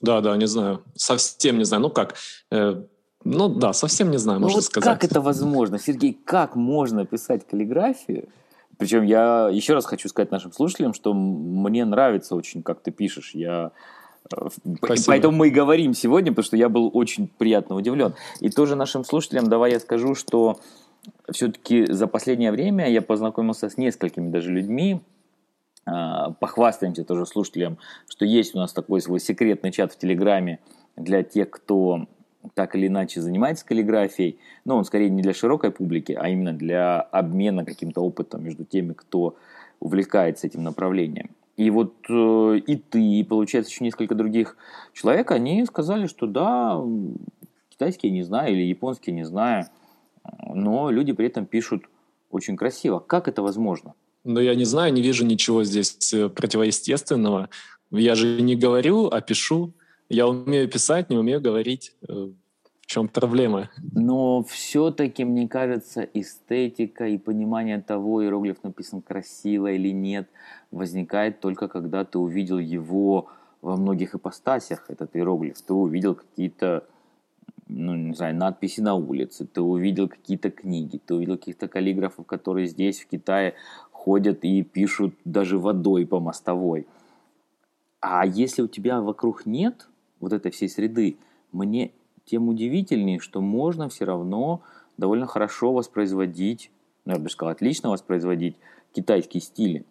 Да, 0.00 0.20
да, 0.20 0.36
не 0.36 0.46
знаю. 0.46 0.82
Совсем 0.94 1.58
не 1.58 1.64
знаю. 1.64 1.82
Ну 1.82 1.90
как? 1.90 2.14
Э, 2.50 2.82
ну 3.24 3.48
да, 3.48 3.72
совсем 3.72 4.10
не 4.10 4.16
знаю, 4.16 4.40
ну 4.40 4.44
можно 4.44 4.58
вот 4.58 4.64
сказать. 4.64 4.88
Как 4.88 5.10
это 5.10 5.20
возможно? 5.20 5.78
Сергей, 5.78 6.14
как 6.24 6.56
можно 6.56 7.04
писать 7.04 7.46
каллиграфию? 7.46 8.28
Причем 8.78 9.02
я 9.02 9.50
еще 9.52 9.74
раз 9.74 9.84
хочу 9.84 10.08
сказать 10.08 10.30
нашим 10.30 10.52
слушателям, 10.52 10.94
что 10.94 11.12
мне 11.12 11.84
нравится 11.84 12.34
очень, 12.34 12.62
как 12.62 12.80
ты 12.80 12.90
пишешь. 12.90 13.32
Я 13.34 13.72
Спасибо. 14.28 15.06
Поэтому 15.06 15.36
мы 15.36 15.48
и 15.48 15.50
говорим 15.50 15.94
сегодня, 15.94 16.32
потому 16.32 16.44
что 16.44 16.56
я 16.56 16.68
был 16.68 16.90
очень 16.92 17.28
приятно 17.38 17.74
удивлен. 17.76 18.14
И 18.40 18.50
тоже 18.50 18.76
нашим 18.76 19.04
слушателям 19.04 19.48
давай 19.48 19.72
я 19.72 19.80
скажу, 19.80 20.14
что 20.14 20.60
все-таки 21.30 21.86
за 21.86 22.06
последнее 22.06 22.52
время 22.52 22.88
я 22.90 23.02
познакомился 23.02 23.68
с 23.68 23.76
несколькими 23.76 24.30
даже 24.30 24.52
людьми, 24.52 25.00
а, 25.86 26.32
похвастаемся 26.32 27.04
тоже 27.04 27.26
слушателям, 27.26 27.78
что 28.08 28.24
есть 28.24 28.54
у 28.54 28.58
нас 28.58 28.72
такой 28.72 29.00
свой 29.00 29.18
секретный 29.20 29.72
чат 29.72 29.92
в 29.92 29.98
Телеграме 29.98 30.60
для 30.96 31.22
тех, 31.22 31.50
кто 31.50 32.06
так 32.54 32.74
или 32.74 32.86
иначе 32.86 33.20
занимается 33.20 33.66
каллиграфией, 33.66 34.38
но 34.64 34.76
он 34.76 34.84
скорее 34.84 35.10
не 35.10 35.22
для 35.22 35.34
широкой 35.34 35.70
публики, 35.70 36.12
а 36.12 36.28
именно 36.28 36.52
для 36.52 37.00
обмена 37.00 37.64
каким-то 37.64 38.00
опытом 38.00 38.44
между 38.44 38.64
теми, 38.64 38.92
кто 38.92 39.36
увлекается 39.78 40.46
этим 40.46 40.62
направлением. 40.62 41.30
И 41.60 41.68
вот 41.68 41.92
э, 42.08 42.60
и 42.66 42.76
ты, 42.76 43.02
и, 43.02 43.22
получается, 43.22 43.70
еще 43.70 43.84
несколько 43.84 44.14
других 44.14 44.56
человек, 44.94 45.30
они 45.30 45.66
сказали, 45.66 46.06
что 46.06 46.26
да, 46.26 46.82
китайский 47.68 48.10
не 48.10 48.22
знаю 48.22 48.54
или 48.54 48.62
японский 48.62 49.12
не 49.12 49.24
знаю, 49.24 49.66
но 50.54 50.90
люди 50.90 51.12
при 51.12 51.26
этом 51.26 51.44
пишут 51.44 51.82
очень 52.30 52.56
красиво. 52.56 52.98
Как 52.98 53.28
это 53.28 53.42
возможно? 53.42 53.92
Ну, 54.24 54.40
я 54.40 54.54
не 54.54 54.64
знаю, 54.64 54.94
не 54.94 55.02
вижу 55.02 55.26
ничего 55.26 55.62
здесь 55.62 56.14
э, 56.14 56.30
противоестественного. 56.30 57.50
Я 57.90 58.14
же 58.14 58.40
не 58.40 58.56
говорю, 58.56 59.08
а 59.08 59.20
пишу. 59.20 59.74
Я 60.08 60.28
умею 60.28 60.66
писать, 60.66 61.10
не 61.10 61.18
умею 61.18 61.42
говорить. 61.42 61.92
Чем 62.90 63.06
проблема? 63.06 63.70
Но 63.92 64.42
все-таки, 64.42 65.24
мне 65.24 65.46
кажется, 65.46 66.08
эстетика 66.12 67.06
и 67.06 67.18
понимание 67.18 67.80
того, 67.80 68.20
иероглиф 68.20 68.64
написан 68.64 69.00
красиво 69.00 69.70
или 69.70 69.92
нет– 69.92 70.28
возникает 70.70 71.40
только 71.40 71.68
когда 71.68 72.04
ты 72.04 72.18
увидел 72.18 72.58
его 72.58 73.28
во 73.60 73.76
многих 73.76 74.14
ипостасях, 74.14 74.84
этот 74.88 75.14
иероглиф. 75.16 75.60
Ты 75.60 75.74
увидел 75.74 76.14
какие-то, 76.14 76.84
ну, 77.68 77.94
не 77.94 78.14
знаю, 78.14 78.36
надписи 78.36 78.80
на 78.80 78.94
улице, 78.94 79.46
ты 79.46 79.60
увидел 79.60 80.08
какие-то 80.08 80.50
книги, 80.50 81.00
ты 81.04 81.14
увидел 81.14 81.36
каких-то 81.36 81.68
каллиграфов, 81.68 82.26
которые 82.26 82.66
здесь, 82.66 83.00
в 83.00 83.06
Китае, 83.06 83.54
ходят 83.92 84.44
и 84.44 84.62
пишут 84.62 85.14
даже 85.24 85.58
водой 85.58 86.06
по 86.06 86.20
мостовой. 86.20 86.86
А 88.00 88.24
если 88.26 88.62
у 88.62 88.68
тебя 88.68 89.00
вокруг 89.00 89.44
нет 89.44 89.88
вот 90.20 90.32
этой 90.32 90.50
всей 90.50 90.68
среды, 90.68 91.18
мне 91.52 91.90
тем 92.30 92.48
удивительнее, 92.48 93.18
что 93.18 93.40
можно 93.40 93.88
все 93.88 94.04
равно 94.04 94.62
довольно 94.96 95.26
хорошо 95.26 95.72
воспроизводить, 95.72 96.70
ну, 97.04 97.14
я 97.14 97.18
бы 97.18 97.28
сказал, 97.28 97.52
отлично 97.52 97.90
воспроизводить 97.90 98.56
китайский 98.94 99.40
стиль. 99.40 99.84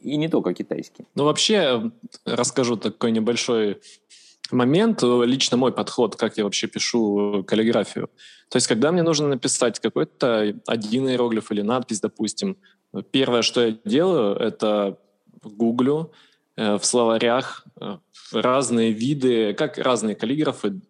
И 0.00 0.16
не 0.16 0.28
только 0.28 0.54
китайский. 0.54 1.04
Ну, 1.14 1.24
вообще, 1.24 1.92
расскажу 2.24 2.76
такой 2.76 3.12
небольшой 3.12 3.82
момент, 4.50 5.02
лично 5.02 5.58
мой 5.58 5.72
подход, 5.72 6.16
как 6.16 6.38
я 6.38 6.44
вообще 6.44 6.66
пишу 6.66 7.44
каллиграфию. 7.46 8.08
То 8.48 8.56
есть, 8.56 8.66
когда 8.66 8.90
мне 8.90 9.02
нужно 9.02 9.28
написать 9.28 9.78
какой-то 9.78 10.58
один 10.66 11.08
иероглиф 11.08 11.52
или 11.52 11.60
надпись, 11.60 12.00
допустим, 12.00 12.56
первое, 13.10 13.42
что 13.42 13.66
я 13.66 13.78
делаю, 13.84 14.36
это 14.36 14.98
гуглю 15.42 16.10
э, 16.56 16.78
в 16.78 16.84
словарях 16.84 17.66
э, 17.80 17.98
разные 18.32 18.92
виды, 18.92 19.52
как 19.52 19.76
разные 19.78 20.14
каллиграфы 20.16 20.80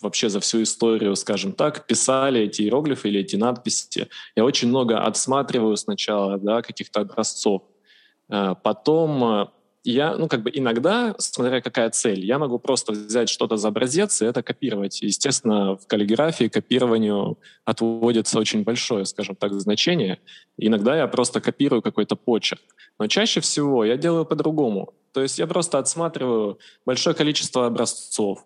вообще 0.00 0.28
за 0.28 0.40
всю 0.40 0.62
историю, 0.62 1.16
скажем 1.16 1.52
так, 1.52 1.86
писали 1.86 2.42
эти 2.42 2.62
иероглифы 2.62 3.08
или 3.08 3.20
эти 3.20 3.36
надписи. 3.36 4.08
Я 4.36 4.44
очень 4.44 4.68
много 4.68 4.98
отсматриваю 4.98 5.76
сначала 5.76 6.38
да, 6.38 6.62
каких-то 6.62 7.00
образцов. 7.00 7.62
Э, 8.28 8.54
потом 8.62 9.24
э, 9.24 9.46
я, 9.84 10.16
ну, 10.16 10.28
как 10.28 10.42
бы 10.42 10.50
иногда, 10.52 11.14
смотря 11.18 11.60
какая 11.60 11.88
цель, 11.90 12.24
я 12.24 12.38
могу 12.38 12.58
просто 12.58 12.92
взять 12.92 13.28
что-то 13.30 13.56
за 13.56 13.68
образец 13.68 14.20
и 14.20 14.26
это 14.26 14.42
копировать. 14.42 15.00
Естественно, 15.00 15.76
в 15.76 15.86
каллиграфии 15.86 16.48
копированию 16.48 17.38
отводится 17.64 18.38
очень 18.38 18.62
большое, 18.62 19.06
скажем 19.06 19.36
так, 19.36 19.52
значение. 19.58 20.18
Иногда 20.58 20.96
я 20.96 21.06
просто 21.06 21.40
копирую 21.40 21.82
какой-то 21.82 22.16
почерк. 22.16 22.62
Но 22.98 23.06
чаще 23.06 23.40
всего 23.40 23.84
я 23.84 23.96
делаю 23.96 24.26
по-другому. 24.26 24.92
То 25.12 25.22
есть 25.22 25.38
я 25.38 25.46
просто 25.46 25.78
отсматриваю 25.78 26.58
большое 26.84 27.16
количество 27.16 27.66
образцов. 27.66 28.44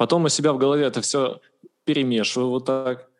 Потом 0.00 0.24
у 0.24 0.30
себя 0.30 0.54
в 0.54 0.56
голове 0.56 0.86
это 0.86 1.02
все 1.02 1.42
перемешиваю 1.84 2.48
вот 2.48 2.64
так 2.64 3.10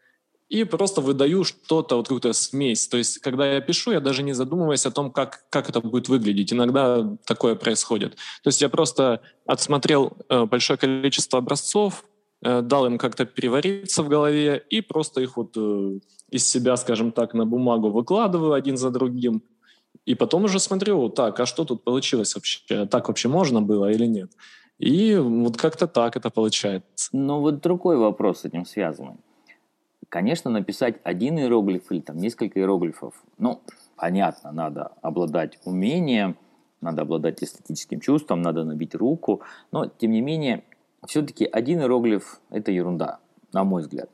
и 0.48 0.64
просто 0.64 1.02
выдаю 1.02 1.44
что-то, 1.44 1.96
вот 1.96 2.06
какую-то 2.06 2.32
смесь. 2.32 2.88
То 2.88 2.96
есть, 2.96 3.18
когда 3.18 3.52
я 3.52 3.60
пишу, 3.60 3.92
я 3.92 4.00
даже 4.00 4.22
не 4.22 4.32
задумываюсь 4.32 4.86
о 4.86 4.90
том, 4.90 5.10
как, 5.10 5.44
как 5.50 5.68
это 5.68 5.82
будет 5.82 6.08
выглядеть. 6.08 6.54
Иногда 6.54 7.06
такое 7.26 7.54
происходит. 7.54 8.12
То 8.42 8.48
есть 8.48 8.62
я 8.62 8.70
просто 8.70 9.20
отсмотрел 9.46 10.16
э, 10.30 10.46
большое 10.46 10.78
количество 10.78 11.38
образцов, 11.38 12.06
э, 12.42 12.62
дал 12.62 12.86
им 12.86 12.96
как-то 12.96 13.26
перевариться 13.26 14.02
в 14.02 14.08
голове 14.08 14.64
и 14.70 14.80
просто 14.80 15.20
их 15.20 15.36
вот 15.36 15.58
э, 15.58 15.98
из 16.30 16.48
себя, 16.48 16.78
скажем 16.78 17.12
так, 17.12 17.34
на 17.34 17.44
бумагу 17.44 17.90
выкладываю 17.90 18.54
один 18.54 18.78
за 18.78 18.90
другим. 18.90 19.42
И 20.06 20.14
потом 20.14 20.44
уже 20.44 20.58
смотрю, 20.58 21.10
так, 21.10 21.40
а 21.40 21.44
что 21.44 21.66
тут 21.66 21.84
получилось 21.84 22.34
вообще? 22.34 22.86
Так 22.86 23.08
вообще 23.08 23.28
можно 23.28 23.60
было 23.60 23.90
или 23.90 24.06
нет? 24.06 24.30
И 24.80 25.14
вот 25.14 25.58
как-то 25.58 25.86
так 25.86 26.16
это 26.16 26.30
получается. 26.30 27.10
Но 27.12 27.42
вот 27.42 27.60
другой 27.60 27.98
вопрос 27.98 28.40
с 28.40 28.44
этим 28.46 28.64
связанный. 28.64 29.18
Конечно, 30.08 30.50
написать 30.50 30.96
один 31.04 31.38
иероглиф 31.38 31.92
или 31.92 32.00
там 32.00 32.16
несколько 32.16 32.58
иероглифов, 32.58 33.14
ну, 33.36 33.60
понятно, 33.94 34.52
надо 34.52 34.92
обладать 35.02 35.58
умением, 35.66 36.36
надо 36.80 37.02
обладать 37.02 37.42
эстетическим 37.42 38.00
чувством, 38.00 38.40
надо 38.40 38.64
набить 38.64 38.94
руку, 38.94 39.42
но, 39.70 39.86
тем 39.86 40.12
не 40.12 40.22
менее, 40.22 40.64
все-таки 41.06 41.44
один 41.44 41.80
иероглиф– 41.80 42.40
это 42.50 42.72
ерунда, 42.72 43.20
на 43.52 43.64
мой 43.64 43.82
взгляд. 43.82 44.08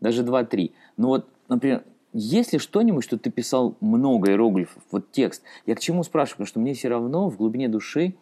Даже 0.00 0.22
два-три. 0.22 0.72
Ну 0.96 1.08
вот, 1.08 1.28
например, 1.48 1.82
есть 2.12 2.52
ли 2.52 2.60
что-нибудь, 2.60 3.02
что 3.02 3.18
ты 3.18 3.30
писал 3.30 3.76
много 3.80 4.30
иероглифов, 4.30 4.84
вот 4.92 5.10
текст? 5.10 5.42
Я 5.66 5.74
к 5.74 5.80
чему 5.80 6.04
спрашиваю? 6.04 6.36
Потому 6.36 6.46
что 6.46 6.60
мне 6.60 6.74
все 6.74 6.88
равно 6.88 7.28
в 7.28 7.36
глубине 7.36 7.68
души 7.68 8.14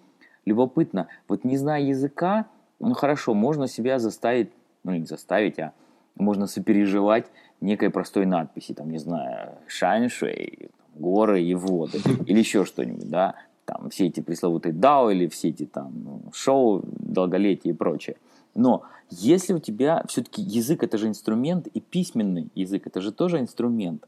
любопытно. 0.50 1.06
Вот 1.28 1.44
не 1.44 1.56
зная 1.56 1.82
языка, 1.82 2.46
ну 2.80 2.94
хорошо, 2.94 3.34
можно 3.34 3.68
себя 3.68 3.98
заставить, 3.98 4.50
ну 4.84 4.92
не 4.92 5.06
заставить, 5.06 5.58
а 5.58 5.72
можно 6.16 6.46
сопереживать 6.46 7.26
некой 7.60 7.90
простой 7.90 8.26
надписи, 8.26 8.74
там, 8.74 8.90
не 8.90 8.98
знаю, 8.98 9.52
Шайншуэй, 9.66 10.70
горы 10.94 11.42
и 11.42 11.54
воды, 11.54 11.98
или 12.26 12.38
еще 12.38 12.64
что-нибудь, 12.64 13.08
да, 13.08 13.34
там, 13.64 13.90
все 13.90 14.06
эти 14.06 14.20
пресловутые 14.20 14.74
DAO 14.74 15.12
или 15.12 15.28
все 15.28 15.48
эти 15.48 15.66
там 15.66 15.92
ну, 16.04 16.22
шоу, 16.32 16.82
долголетие 16.84 17.72
и 17.72 17.76
прочее. 17.76 18.16
Но 18.54 18.82
если 19.10 19.52
у 19.52 19.58
тебя 19.58 20.04
все-таки 20.08 20.42
язык 20.42 20.82
это 20.82 20.98
же 20.98 21.06
инструмент, 21.06 21.68
и 21.68 21.80
письменный 21.80 22.50
язык 22.54 22.86
это 22.86 23.00
же 23.00 23.12
тоже 23.12 23.38
инструмент. 23.38 24.06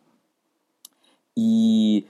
И 1.37 2.07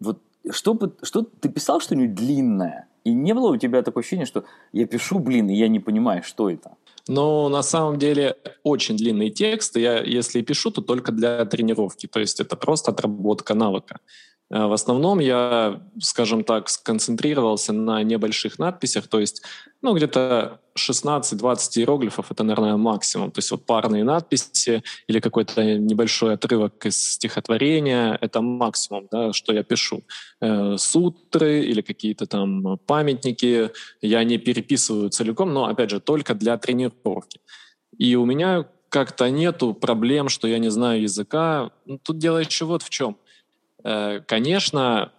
вот 0.00 0.20
что, 0.50 0.78
что 1.02 1.22
ты 1.22 1.48
писал 1.48 1.80
что-нибудь 1.80 2.14
длинное, 2.14 2.86
и 3.04 3.12
не 3.14 3.34
было 3.34 3.52
у 3.52 3.56
тебя 3.56 3.82
такое 3.82 4.02
ощущение, 4.02 4.26
что 4.26 4.44
я 4.72 4.86
пишу, 4.86 5.18
блин, 5.18 5.48
и 5.50 5.54
я 5.54 5.68
не 5.68 5.80
понимаю, 5.80 6.22
что 6.22 6.50
это? 6.50 6.76
Но 7.08 7.48
на 7.48 7.62
самом 7.62 7.98
деле 7.98 8.36
очень 8.62 8.96
длинный 8.96 9.30
текст. 9.30 9.76
Я, 9.76 10.02
если 10.02 10.42
пишу, 10.42 10.70
то 10.70 10.82
только 10.82 11.10
для 11.10 11.44
тренировки. 11.46 12.06
То 12.06 12.20
есть 12.20 12.38
это 12.38 12.54
просто 12.56 12.90
отработка 12.90 13.54
навыка. 13.54 14.00
Э, 14.50 14.66
в 14.66 14.72
основном 14.72 15.18
я, 15.18 15.80
скажем 16.00 16.44
так, 16.44 16.68
сконцентрировался 16.68 17.72
на 17.72 18.02
небольших 18.02 18.58
надписях, 18.58 19.08
то 19.08 19.20
есть 19.20 19.42
ну, 19.82 19.94
где-то 19.94 20.60
16-20 20.76 21.78
иероглифов— 21.78 22.30
это, 22.30 22.42
наверное, 22.42 22.76
максимум. 22.76 23.30
То 23.30 23.38
есть 23.38 23.50
вот 23.50 23.64
парные 23.64 24.04
надписи 24.04 24.82
или 25.06 25.20
какой-то 25.20 25.62
небольшой 25.78 26.34
отрывок 26.34 26.84
из 26.86 27.12
стихотворения— 27.12 28.18
это 28.20 28.40
максимум, 28.40 29.06
да, 29.10 29.32
что 29.32 29.52
я 29.52 29.62
пишу. 29.62 30.02
Э, 30.40 30.76
сутры 30.78 31.64
или 31.64 31.80
какие-то 31.80 32.26
там 32.26 32.78
памятники 32.86 33.70
я 34.00 34.24
не 34.24 34.38
переписываю 34.38 35.10
целиком, 35.10 35.52
но, 35.52 35.66
опять 35.66 35.90
же, 35.90 36.00
только 36.00 36.34
для 36.34 36.56
тренировки. 36.58 37.40
И 37.96 38.16
у 38.16 38.24
меня 38.24 38.66
как-то 38.88 39.30
нету 39.30 39.74
проблем, 39.74 40.28
что 40.28 40.48
я 40.48 40.58
не 40.58 40.70
знаю 40.70 41.02
языка. 41.02 41.70
Ну, 41.86 41.98
тут 42.02 42.18
дело 42.18 42.38
еще 42.38 42.64
вот 42.64 42.82
в 42.82 42.90
чем— 42.90 43.16
конечно, 44.26 45.12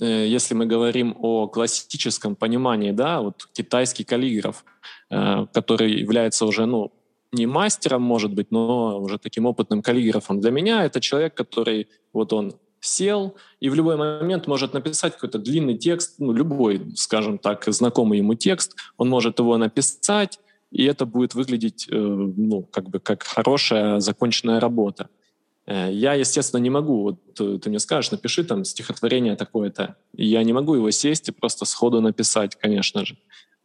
э, 0.00 0.26
если 0.26 0.54
мы 0.54 0.66
говорим 0.66 1.14
о 1.20 1.46
классическом 1.46 2.36
понимании, 2.36 2.92
да, 2.92 3.20
вот 3.20 3.48
китайский 3.52 4.04
каллиграф, 4.04 4.64
э, 5.10 5.46
который 5.52 6.00
является 6.00 6.46
уже, 6.46 6.66
ну, 6.66 6.92
не 7.32 7.46
мастером, 7.46 8.02
может 8.02 8.32
быть, 8.32 8.50
но 8.50 9.00
уже 9.00 9.18
таким 9.18 9.46
опытным 9.46 9.82
каллиграфом. 9.82 10.40
Для 10.40 10.50
меня 10.50 10.84
это 10.84 11.00
человек, 11.00 11.34
который 11.34 11.88
вот 12.12 12.32
он 12.32 12.54
сел 12.80 13.34
и 13.60 13.68
в 13.68 13.74
любой 13.74 13.96
момент 13.96 14.46
может 14.46 14.72
написать 14.74 15.14
какой-то 15.14 15.38
длинный 15.38 15.76
текст, 15.76 16.14
ну, 16.18 16.32
любой, 16.32 16.80
скажем 16.96 17.38
так, 17.38 17.64
знакомый 17.66 18.18
ему 18.18 18.34
текст, 18.34 18.76
он 18.96 19.08
может 19.08 19.38
его 19.38 19.58
написать, 19.58 20.38
и 20.70 20.84
это 20.84 21.06
будет 21.06 21.34
выглядеть, 21.34 21.88
ну, 21.90 22.62
как 22.70 22.88
бы 22.88 23.00
как 23.00 23.22
хорошая 23.22 24.00
законченная 24.00 24.60
работа. 24.60 25.08
Э, 25.66 25.90
я, 25.90 26.14
естественно, 26.14 26.60
не 26.60 26.70
могу, 26.70 27.02
вот 27.02 27.40
э, 27.40 27.58
ты 27.58 27.68
мне 27.70 27.78
скажешь, 27.78 28.10
напиши 28.10 28.44
там 28.44 28.64
стихотворение 28.64 29.36
такое-то. 29.36 29.96
Я 30.12 30.42
не 30.42 30.52
могу 30.52 30.74
его 30.74 30.90
сесть 30.90 31.28
и 31.28 31.32
просто 31.32 31.64
сходу 31.64 32.00
написать, 32.00 32.56
конечно 32.56 33.04
же. 33.04 33.16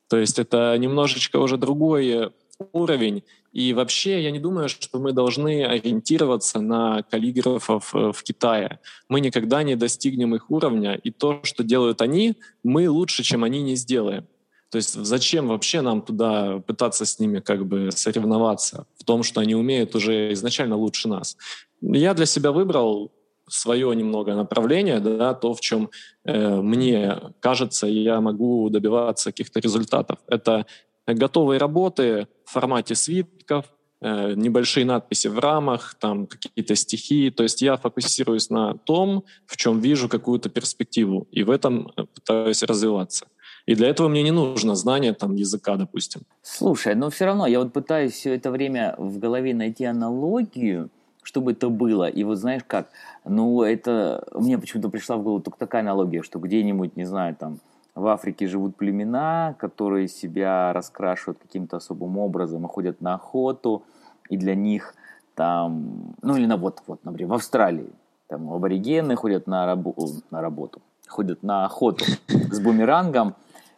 То 0.08 0.18
есть 0.18 0.40
это 0.40 0.76
немножечко 0.78 1.38
уже 1.38 1.58
другой 1.58 2.32
уровень. 2.74 3.24
И 3.52 3.74
вообще 3.74 4.22
я 4.22 4.32
не 4.32 4.40
думаю, 4.40 4.70
что 4.70 5.00
мы 5.00 5.12
должны 5.12 5.66
ориентироваться 5.66 6.60
на 6.60 7.04
каллиграфов 7.04 7.96
э, 7.96 8.12
в 8.12 8.24
Китае. 8.24 8.80
Мы 9.08 9.22
никогда 9.22 9.64
не 9.64 9.76
достигнем 9.76 10.36
их 10.36 10.52
уровня, 10.52 10.94
и 10.96 11.12
то, 11.12 11.40
что 11.44 11.64
делают 11.64 12.02
они, 12.02 12.36
мы 12.64 12.90
лучше, 12.90 13.24
чем 13.24 13.44
они, 13.44 13.62
не 13.62 13.76
сделаем. 13.76 14.28
То 14.70 14.78
есть 14.78 14.94
зачем 14.94 15.48
вообще 15.48 15.82
нам 15.82 16.04
туда 16.04 16.60
пытаться 16.60 17.06
с 17.06 17.18
ними 17.18 17.40
как 17.40 17.66
бы 17.66 17.90
соревноваться 17.92 18.86
в 19.00 19.04
том, 19.04 19.24
что 19.24 19.42
они 19.42 19.56
умеют 19.56 19.96
уже 19.96 20.32
изначально 20.34 20.76
лучше 20.76 21.08
нас? 21.08 21.38
Я 21.82 22.14
для 22.14 22.26
себя 22.26 22.52
выбрал 22.52 23.12
свое 23.48 23.96
немного 23.96 24.36
направление, 24.36 25.00
да, 25.00 25.34
то, 25.34 25.54
в 25.54 25.62
чем 25.62 25.90
э, 26.26 26.62
мне 26.62 27.18
кажется, 27.40 27.88
я 27.88 28.22
могу 28.22 28.70
добиваться 28.70 29.32
каких-то 29.32 29.60
результатов. 29.60 30.20
Это 30.28 30.66
готовые 31.08 31.60
работы 31.60 32.28
в 32.46 32.52
формате 32.52 32.96
свитков, 32.96 33.66
э, 34.02 34.34
небольшие 34.36 34.86
надписи 34.86 35.28
в 35.28 35.40
рамах, 35.40 35.96
там 36.00 36.28
какие-то 36.28 36.76
стихи. 36.76 37.32
То 37.32 37.44
есть 37.44 37.62
я 37.62 37.78
фокусируюсь 37.78 38.50
на 38.50 38.76
том, 38.78 39.24
в 39.46 39.58
чем 39.58 39.80
вижу 39.80 40.10
какую-то 40.10 40.50
перспективу, 40.50 41.28
и 41.32 41.44
в 41.44 41.50
этом 41.50 41.92
э, 41.98 42.06
пытаюсь 42.14 42.64
развиваться. 42.64 43.26
И 43.66 43.76
для 43.76 43.90
этого 43.90 44.08
мне 44.08 44.24
не 44.24 44.32
нужно 44.32 44.76
знание 44.76 45.14
там, 45.14 45.36
языка, 45.36 45.76
допустим. 45.76 46.22
Слушай, 46.42 46.96
но 46.96 47.10
все 47.10 47.26
равно 47.26 47.48
я 47.48 47.60
вот 47.60 47.74
пытаюсь 47.74 48.14
все 48.14 48.36
это 48.36 48.52
время 48.52 48.96
в 48.98 49.20
голове 49.20 49.54
найти 49.54 49.86
аналогию, 49.86 50.90
чтобы 51.24 51.52
это 51.52 51.70
было. 51.70 52.08
И 52.08 52.24
вот 52.24 52.38
знаешь 52.38 52.64
как, 52.66 52.90
ну 53.26 53.64
это, 53.64 54.26
мне 54.34 54.58
почему-то 54.58 54.90
пришла 54.90 55.18
в 55.18 55.24
голову 55.24 55.42
только 55.42 55.60
такая 55.60 55.82
аналогия, 55.82 56.22
что 56.24 56.40
где-нибудь, 56.40 56.96
не 56.96 57.06
знаю, 57.06 57.36
там, 57.36 57.60
в 57.96 58.08
Африке 58.08 58.48
живут 58.48 58.76
племена, 58.76 59.56
которые 59.60 60.08
себя 60.08 60.72
раскрашивают 60.74 61.40
каким-то 61.40 61.78
особым 61.78 62.18
образом 62.18 62.66
ходят 62.68 63.02
на 63.02 63.16
охоту, 63.16 63.84
и 64.30 64.38
для 64.38 64.56
них 64.56 64.96
там, 65.36 66.16
ну 66.22 66.36
или 66.36 66.46
на 66.46 66.58
вот, 66.58 66.82
вот, 66.88 67.04
например, 67.04 67.32
в 67.32 67.34
Австралии, 67.34 67.90
там 68.28 68.52
аборигены 68.52 69.16
ходят 69.16 69.48
на, 69.48 69.66
рабу, 69.66 69.96
на 70.32 70.42
работу, 70.42 70.82
ходят 71.08 71.44
на 71.44 71.66
охоту 71.66 72.06
с 72.28 72.60
бумерангом, 72.60 73.36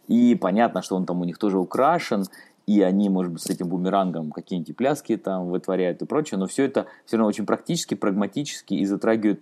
и 0.07 0.35
понятно, 0.35 0.81
что 0.81 0.95
он 0.95 1.05
там 1.05 1.21
у 1.21 1.23
них 1.23 1.37
тоже 1.37 1.57
украшен, 1.57 2.25
и 2.71 2.81
они, 2.81 3.09
может 3.09 3.33
быть, 3.33 3.41
с 3.41 3.49
этим 3.49 3.67
бумерангом 3.67 4.31
какие-нибудь 4.31 4.75
пляски 4.77 5.17
там 5.17 5.49
вытворяют 5.49 6.01
и 6.01 6.05
прочее, 6.05 6.37
но 6.37 6.47
все 6.47 6.63
это 6.63 6.85
все 7.05 7.17
равно 7.17 7.27
очень 7.27 7.45
практически, 7.45 7.95
прагматически 7.95 8.75
и 8.75 8.85
затрагивает 8.85 9.41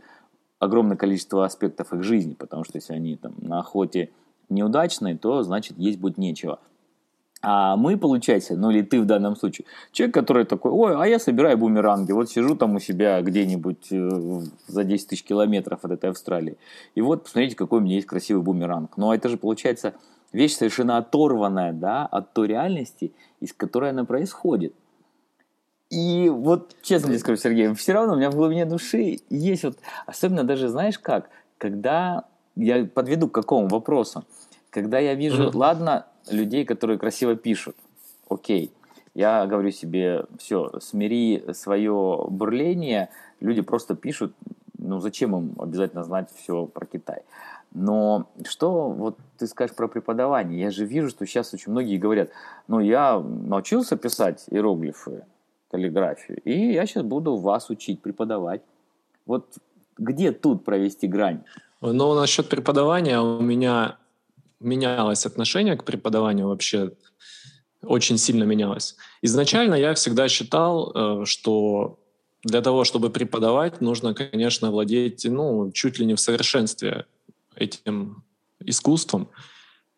огромное 0.57 0.97
количество 0.97 1.45
аспектов 1.45 1.93
их 1.93 2.03
жизни, 2.03 2.33
потому 2.33 2.63
что 2.63 2.77
если 2.77 2.93
они 2.93 3.15
там 3.17 3.35
на 3.37 3.59
охоте 3.59 4.09
неудачные, 4.49 5.15
то 5.15 5.43
значит 5.43 5.77
есть 5.77 5.99
будет 5.99 6.17
нечего. 6.17 6.59
А 7.41 7.77
мы, 7.77 7.97
получается, 7.97 8.57
ну 8.57 8.71
или 8.71 8.81
ты 8.81 8.99
в 8.99 9.05
данном 9.05 9.35
случае, 9.35 9.65
человек, 9.91 10.13
который 10.13 10.45
такой, 10.45 10.71
ой, 10.71 10.95
а 10.97 11.05
я 11.05 11.19
собираю 11.19 11.57
бумеранги, 11.57 12.11
вот 12.11 12.29
сижу 12.29 12.55
там 12.55 12.75
у 12.75 12.79
себя 12.79 13.21
где-нибудь 13.21 13.91
э, 13.91 14.41
за 14.67 14.83
10 14.83 15.07
тысяч 15.07 15.23
километров 15.23 15.85
от 15.85 15.91
этой 15.91 16.09
Австралии, 16.09 16.57
и 16.95 17.01
вот 17.01 17.23
посмотрите, 17.23 17.55
какой 17.55 17.79
у 17.79 17.83
меня 17.83 17.95
есть 17.95 18.07
красивый 18.07 18.43
бумеранг. 18.43 18.97
Но 18.97 19.13
это 19.13 19.29
же 19.29 19.37
получается 19.37 19.93
вещь 20.31 20.55
совершенно 20.55 20.97
оторванная 20.97 21.73
да, 21.73 22.05
от 22.05 22.33
той 22.33 22.47
реальности, 22.47 23.13
из 23.39 23.53
которой 23.53 23.91
она 23.91 24.05
происходит. 24.05 24.73
И 25.89 26.29
вот, 26.29 26.75
честно 26.83 27.09
тебе 27.09 27.19
скажу, 27.19 27.37
Сергей, 27.37 27.73
все 27.73 27.93
равно 27.93 28.13
у 28.13 28.17
меня 28.17 28.29
в 28.29 28.35
глубине 28.35 28.65
души 28.65 29.19
есть 29.29 29.63
вот, 29.63 29.79
особенно 30.05 30.43
даже, 30.43 30.69
знаешь 30.69 30.99
как, 30.99 31.29
когда 31.57 32.25
я 32.55 32.85
подведу 32.85 33.27
к 33.27 33.33
какому 33.33 33.67
вопросу, 33.67 34.23
когда 34.69 34.99
я 34.99 35.15
вижу, 35.15 35.45
mm-hmm. 35.45 35.57
ладно, 35.57 36.05
людей, 36.29 36.63
которые 36.63 36.99
красиво 36.99 37.35
пишут, 37.35 37.75
окей, 38.29 38.71
я 39.15 39.47
говорю 39.47 39.71
себе, 39.71 40.25
все, 40.37 40.79
смири 40.79 41.43
свое 41.53 42.27
бурление, 42.29 43.09
люди 43.39 43.61
просто 43.61 43.95
пишут, 43.95 44.35
ну 44.77 44.99
зачем 44.99 45.35
им 45.35 45.55
обязательно 45.59 46.03
знать 46.03 46.29
все 46.35 46.67
про 46.67 46.85
Китай? 46.85 47.23
Но 47.73 48.29
что 48.47 48.89
вот 48.89 49.17
ты 49.37 49.47
скажешь 49.47 49.75
про 49.75 49.87
преподавание? 49.87 50.59
Я 50.59 50.71
же 50.71 50.85
вижу, 50.85 51.09
что 51.09 51.25
сейчас 51.25 51.53
очень 51.53 51.71
многие 51.71 51.97
говорят, 51.97 52.29
ну 52.67 52.79
я 52.79 53.19
научился 53.19 53.95
писать 53.95 54.45
иероглифы, 54.49 55.25
каллиграфию, 55.69 56.41
и 56.43 56.73
я 56.73 56.85
сейчас 56.85 57.03
буду 57.03 57.35
вас 57.37 57.69
учить, 57.69 58.01
преподавать. 58.01 58.61
Вот 59.25 59.45
где 59.97 60.31
тут 60.31 60.65
провести 60.65 61.07
грань? 61.07 61.43
Ну, 61.81 62.13
насчет 62.13 62.49
преподавания 62.49 63.21
у 63.21 63.39
меня 63.39 63.97
менялось 64.59 65.25
отношение 65.25 65.77
к 65.77 65.83
преподаванию 65.83 66.47
вообще 66.47 66.91
очень 67.81 68.17
сильно 68.17 68.43
менялось. 68.43 68.97
Изначально 69.21 69.75
я 69.75 69.93
всегда 69.93 70.27
считал, 70.27 70.91
э, 70.93 71.25
что 71.25 71.99
для 72.43 72.61
того, 72.61 72.83
чтобы 72.83 73.09
преподавать, 73.09 73.81
нужно, 73.81 74.13
конечно, 74.13 74.71
владеть 74.71 75.25
ну, 75.25 75.71
чуть 75.71 75.99
ли 75.99 76.05
не 76.05 76.15
в 76.15 76.19
совершенстве 76.19 77.05
этим 77.59 78.23
искусством. 78.59 79.29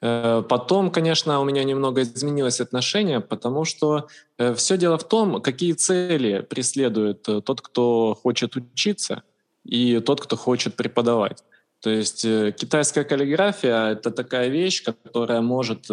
Э, 0.02 0.44
потом, 0.48 0.92
конечно, 0.92 1.40
у 1.40 1.46
меня 1.46 1.64
немного 1.64 2.02
изменилось 2.02 2.60
отношение, 2.60 3.20
потому 3.20 3.66
что 3.66 4.08
э, 4.38 4.54
все 4.56 4.78
дело 4.78 4.98
в 4.98 5.08
том, 5.08 5.42
какие 5.42 5.74
цели 5.74 6.42
преследует 6.42 7.28
э, 7.30 7.42
тот, 7.42 7.62
кто 7.62 8.18
хочет 8.22 8.56
учиться, 8.56 9.24
и 9.64 10.00
тот, 10.00 10.22
кто 10.22 10.36
хочет 10.36 10.76
преподавать. 10.76 11.44
То 11.82 11.90
есть 11.90 12.22
китайская 12.22 13.04
каллиграфия— 13.04 13.92
это 13.92 14.12
такая 14.12 14.50
вещь, 14.50 14.84
которая 14.84 15.42
может 15.42 15.88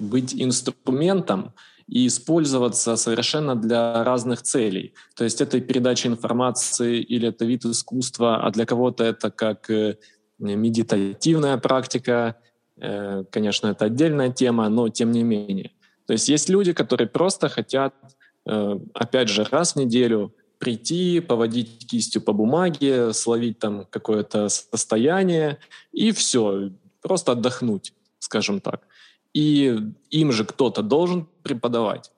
быть 0.00 0.34
инструментом 0.34 1.52
и 1.86 2.06
использоваться 2.06 2.96
совершенно 2.96 3.54
для 3.54 4.04
разных 4.04 4.42
целей. 4.42 4.94
То 5.14 5.24
есть 5.24 5.40
это 5.42 5.60
передача 5.60 6.08
информации 6.08 7.00
или 7.00 7.28
это 7.28 7.44
вид 7.44 7.64
искусства, 7.66 8.42
а 8.42 8.50
для 8.50 8.64
кого-то 8.64 9.04
это 9.04 9.30
как 9.30 9.70
медитативная 10.38 11.56
практика, 11.58 12.36
Э, 12.78 13.24
конечно, 13.30 13.68
это 13.68 13.86
отдельная 13.86 14.30
тема, 14.30 14.68
но 14.68 14.88
тем 14.88 15.12
не 15.12 15.22
менее. 15.22 15.72
То 16.06 16.12
есть 16.12 16.28
есть 16.28 16.48
люди, 16.48 16.72
которые 16.72 17.08
просто 17.08 17.48
хотят, 17.48 17.94
э, 18.46 18.78
опять 18.94 19.28
же, 19.28 19.44
раз 19.44 19.72
в 19.72 19.76
неделю 19.76 20.34
прийти, 20.58 21.20
поводить 21.20 21.86
кистью 21.86 22.22
по 22.22 22.32
бумаге, 22.32 23.12
словить 23.12 23.58
там 23.58 23.86
какое-то 23.90 24.48
состояние 24.48 25.58
и 25.92 26.12
все, 26.12 26.70
просто 27.02 27.32
отдохнуть, 27.32 27.92
скажем 28.18 28.60
так. 28.60 28.82
И 29.32 29.78
им 30.10 30.32
же 30.32 30.44
кто-то 30.44 30.82
должен 30.82 31.28
преподавать. 31.42 32.10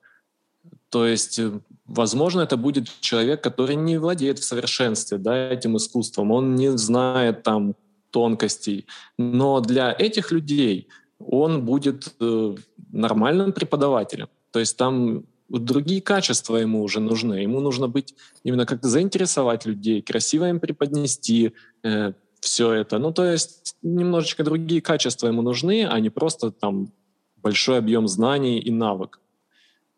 То 0.90 1.06
есть, 1.06 1.38
э, 1.38 1.60
возможно, 1.86 2.40
это 2.40 2.56
будет 2.56 2.88
человек, 3.00 3.42
который 3.42 3.76
не 3.76 3.96
владеет 3.98 4.38
в 4.38 4.44
совершенстве 4.44 5.18
да, 5.18 5.52
этим 5.52 5.76
искусством, 5.76 6.32
он 6.32 6.56
не 6.56 6.76
знает 6.76 7.44
там 7.44 7.74
тонкостей. 8.10 8.86
Но 9.18 9.60
для 9.60 9.94
этих 9.98 10.32
людей 10.32 10.88
он 11.18 11.64
будет 11.64 12.14
э, 12.20 12.54
нормальным 12.92 13.52
преподавателем. 13.52 14.28
То 14.50 14.60
есть 14.60 14.76
там 14.76 15.24
другие 15.48 16.00
качества 16.00 16.56
ему 16.56 16.82
уже 16.82 17.00
нужны. 17.00 17.34
Ему 17.34 17.60
нужно 17.60 17.88
быть 17.88 18.14
именно 18.44 18.66
как 18.66 18.84
заинтересовать 18.84 19.66
людей, 19.66 20.02
красиво 20.02 20.48
им 20.48 20.60
преподнести 20.60 21.52
э, 21.82 22.12
все 22.40 22.72
это. 22.72 22.98
Ну, 22.98 23.12
то 23.12 23.24
есть 23.24 23.76
немножечко 23.82 24.44
другие 24.44 24.80
качества 24.80 25.28
ему 25.28 25.42
нужны, 25.42 25.86
а 25.86 25.98
не 26.00 26.10
просто 26.10 26.50
там 26.50 26.92
большой 27.36 27.78
объем 27.78 28.08
знаний 28.08 28.58
и 28.58 28.70
навык. 28.70 29.20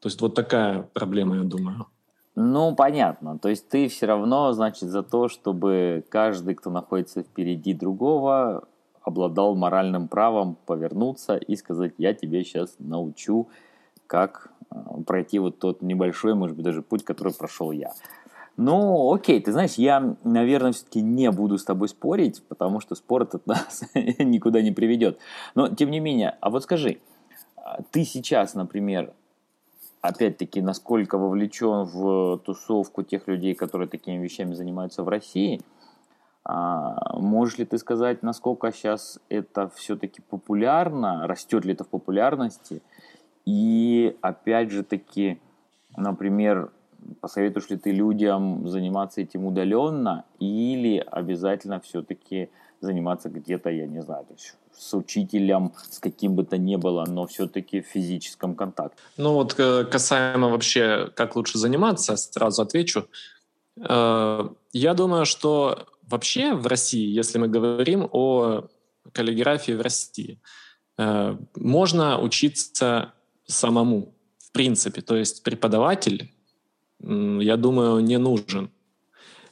То 0.00 0.08
есть 0.08 0.20
вот 0.20 0.34
такая 0.34 0.82
проблема, 0.94 1.36
я 1.36 1.42
думаю. 1.42 1.86
Ну, 2.36 2.74
понятно. 2.74 3.38
То 3.38 3.48
есть 3.48 3.68
ты 3.68 3.88
все 3.88 4.06
равно, 4.06 4.52
значит, 4.52 4.88
за 4.88 5.02
то, 5.02 5.28
чтобы 5.28 6.04
каждый, 6.08 6.54
кто 6.54 6.70
находится 6.70 7.22
впереди 7.22 7.74
другого, 7.74 8.64
обладал 9.02 9.56
моральным 9.56 10.08
правом 10.08 10.56
повернуться 10.66 11.36
и 11.36 11.56
сказать, 11.56 11.94
я 11.98 12.14
тебе 12.14 12.44
сейчас 12.44 12.76
научу, 12.78 13.48
как 14.06 14.52
э, 14.70 14.76
пройти 15.06 15.38
вот 15.38 15.58
тот 15.58 15.82
небольшой, 15.82 16.34
может 16.34 16.56
быть, 16.56 16.64
даже 16.64 16.82
путь, 16.82 17.04
который 17.04 17.32
прошел 17.32 17.72
я. 17.72 17.92
Ну, 18.56 19.12
окей, 19.12 19.40
ты 19.40 19.52
знаешь, 19.52 19.74
я, 19.74 20.16
наверное, 20.22 20.72
все-таки 20.72 21.00
не 21.00 21.30
буду 21.30 21.56
с 21.56 21.64
тобой 21.64 21.88
спорить, 21.88 22.42
потому 22.46 22.80
что 22.80 22.94
спор 22.94 23.22
от 23.22 23.46
нас 23.46 23.82
никуда 23.94 24.60
не 24.60 24.70
приведет. 24.70 25.18
Но, 25.54 25.68
тем 25.68 25.90
не 25.90 26.00
менее, 26.00 26.36
а 26.40 26.50
вот 26.50 26.62
скажи, 26.62 26.98
а 27.56 27.80
ты 27.90 28.04
сейчас, 28.04 28.54
например, 28.54 29.14
опять-таки, 30.00 30.62
насколько 30.62 31.18
вовлечен 31.18 31.84
в 31.84 32.38
тусовку 32.38 33.02
тех 33.02 33.28
людей, 33.28 33.54
которые 33.54 33.88
такими 33.88 34.22
вещами 34.22 34.54
занимаются 34.54 35.02
в 35.02 35.08
России. 35.08 35.60
А, 36.44 37.18
можешь 37.18 37.58
ли 37.58 37.64
ты 37.64 37.78
сказать, 37.78 38.22
насколько 38.22 38.72
сейчас 38.72 39.20
это 39.28 39.68
все-таки 39.68 40.22
популярно, 40.22 41.26
растет 41.26 41.64
ли 41.64 41.74
это 41.74 41.84
в 41.84 41.88
популярности? 41.88 42.82
И 43.44 44.16
опять 44.22 44.70
же 44.70 44.82
таки, 44.82 45.38
например, 45.96 46.70
посоветуешь 47.20 47.70
ли 47.70 47.76
ты 47.76 47.92
людям 47.92 48.68
заниматься 48.68 49.20
этим 49.20 49.44
удаленно 49.44 50.24
или 50.38 50.98
обязательно 50.98 51.80
все-таки 51.80 52.50
заниматься 52.80 53.28
где-то, 53.28 53.70
я 53.70 53.86
не 53.86 54.02
знаю, 54.02 54.24
то 54.24 54.34
есть 54.34 54.54
с 54.76 54.94
учителем, 54.96 55.72
с 55.90 55.98
каким 55.98 56.34
бы 56.34 56.44
то 56.44 56.56
ни 56.56 56.76
было, 56.76 57.04
но 57.06 57.26
все-таки 57.26 57.80
в 57.80 57.86
физическом 57.86 58.54
контакте. 58.54 58.96
Ну 59.16 59.34
вот 59.34 59.54
э, 59.58 59.84
касаемо 59.84 60.48
вообще, 60.48 61.10
как 61.14 61.36
лучше 61.36 61.58
заниматься, 61.58 62.16
сразу 62.16 62.62
отвечу. 62.62 63.06
Э, 63.76 64.48
я 64.72 64.94
думаю, 64.94 65.26
что 65.26 65.86
вообще 66.08 66.54
в 66.54 66.66
России, 66.66 67.18
если 67.18 67.38
мы 67.38 67.48
говорим 67.48 68.08
о 68.12 68.68
каллиграфии 69.12 69.72
в 69.72 69.82
России, 69.82 70.40
э, 70.98 71.36
можно 71.56 72.18
учиться 72.20 73.12
самому, 73.46 74.14
в 74.38 74.52
принципе. 74.52 75.02
То 75.02 75.16
есть 75.16 75.42
преподаватель, 75.42 76.32
я 77.00 77.56
думаю, 77.56 78.00
не 78.00 78.18
нужен. 78.18 78.70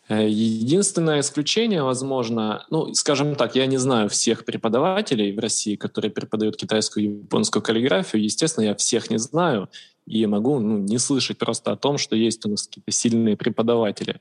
Э, 0.09 0.27
единственное 0.27 1.21
исключение, 1.21 1.83
возможно, 1.83 2.67
ну, 2.71 2.95
скажем 2.95 3.35
так, 3.35 3.55
я 3.57 3.67
не 3.67 3.77
знаю 3.77 4.09
всех 4.09 4.45
преподавателей 4.45 5.33
в 5.33 5.39
России, 5.39 5.77
которые 5.77 6.11
преподают 6.11 6.57
китайскую 6.57 7.05
и 7.05 7.09
японскую 7.09 7.63
каллиграфию. 7.63 8.23
Естественно, 8.23 8.65
я 8.65 8.75
всех 8.75 9.11
не 9.11 9.19
знаю 9.19 9.69
и 10.07 10.25
могу 10.27 10.59
ну, 10.59 10.79
не 10.79 10.99
слышать 10.99 11.37
просто 11.37 11.73
о 11.73 11.77
том, 11.77 11.99
что 11.99 12.17
есть 12.17 12.45
у 12.47 12.49
нас 12.49 12.67
какие-то 12.67 12.91
сильные 12.91 13.37
преподаватели. 13.37 14.21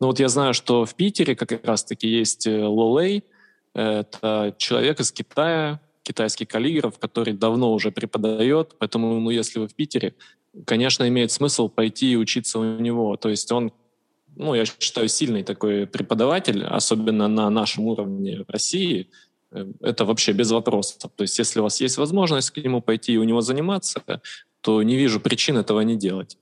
Но 0.00 0.06
вот 0.06 0.18
я 0.18 0.28
знаю, 0.28 0.54
что 0.54 0.86
в 0.86 0.94
Питере 0.94 1.36
как 1.36 1.64
раз-таки 1.64 2.08
есть 2.08 2.46
э, 2.46 2.64
Лолей. 2.64 3.22
Это 3.74 4.54
человек 4.56 5.00
из 5.00 5.12
Китая, 5.12 5.80
китайский 6.02 6.46
каллиграф, 6.46 6.98
который 6.98 7.34
давно 7.34 7.74
уже 7.74 7.90
преподает. 7.90 8.74
Поэтому, 8.78 9.20
ну, 9.20 9.28
если 9.28 9.58
вы 9.58 9.68
в 9.68 9.74
Питере, 9.74 10.14
конечно, 10.64 11.06
имеет 11.06 11.30
смысл 11.30 11.68
пойти 11.68 12.12
и 12.12 12.16
учиться 12.16 12.58
у 12.58 12.64
него. 12.78 13.16
То 13.16 13.28
есть 13.28 13.52
он 13.52 13.72
ну, 14.36 14.54
я 14.54 14.64
считаю, 14.64 15.08
сильный 15.08 15.42
такой 15.42 15.86
преподаватель, 15.86 16.64
особенно 16.64 17.28
на 17.28 17.50
нашем 17.50 17.86
уровне 17.86 18.44
в 18.46 18.50
России, 18.50 19.08
э, 19.52 19.66
это 19.80 20.04
вообще 20.04 20.32
без 20.32 20.50
вопросов. 20.50 21.10
То 21.16 21.22
есть 21.22 21.38
если 21.38 21.60
у 21.60 21.62
вас 21.62 21.80
есть 21.80 21.98
возможность 21.98 22.50
к 22.50 22.58
нему 22.58 22.80
пойти 22.80 23.12
и 23.12 23.18
у 23.18 23.24
него 23.24 23.40
заниматься, 23.40 24.02
то 24.60 24.82
не 24.82 24.96
вижу 24.96 25.20
причин 25.20 25.56
этого 25.56 25.80
не 25.80 25.96
делать. 25.96 26.38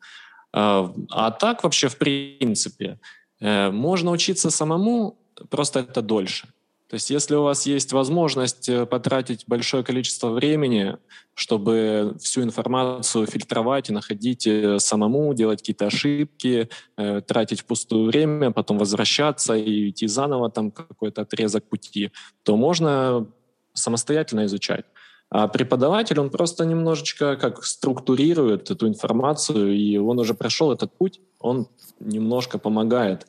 А, 0.52 0.92
а 1.11 1.30
так 1.30 1.64
вообще, 1.64 1.88
в 1.88 1.96
принципе, 1.96 2.98
э, 3.40 3.70
можно 3.70 4.11
учиться 4.11 4.50
самому, 4.50 5.18
просто 5.50 5.80
это 5.80 6.02
дольше. 6.02 6.48
То 6.94 6.96
есть 6.96 7.11
если 7.11 7.35
у 7.35 7.42
вас 7.42 7.66
есть 7.66 7.92
возможность 7.92 8.68
э, 8.68 8.87
потратить 8.87 9.42
большое 9.48 9.83
количество 9.83 10.30
времени, 10.30 10.96
чтобы 11.35 12.14
всю 12.20 12.44
информацию 12.44 13.26
фильтровать 13.26 13.90
и 13.90 13.92
находить 13.92 14.46
э, 14.46 14.78
самому, 14.78 15.35
делать 15.35 15.59
какие-то 15.59 15.88
ошибки, 15.88 16.68
э, 16.96 17.20
тратить 17.22 17.64
пустое 17.64 18.07
время, 18.07 18.52
потом 18.52 18.78
возвращаться 18.78 19.57
и 19.57 19.90
идти 19.90 20.07
заново 20.07 20.50
там 20.50 20.70
какой-то 20.70 21.22
отрезок 21.22 21.64
пути, 21.64 22.12
то 22.44 22.57
можно 22.57 23.26
самостоятельно 23.72 24.44
изучать. 24.44 24.85
А 25.30 25.48
преподаватель, 25.48 26.20
он 26.20 26.30
просто 26.30 26.64
немножечко 26.64 27.35
как 27.35 27.64
структурирует 27.64 28.70
эту 28.70 28.87
информацию, 28.87 29.74
и 29.74 29.96
он 29.96 30.20
уже 30.20 30.35
прошел 30.35 30.70
этот 30.70 30.96
путь, 30.96 31.20
он 31.40 31.66
немножко 31.98 32.61
помогает. 32.61 33.26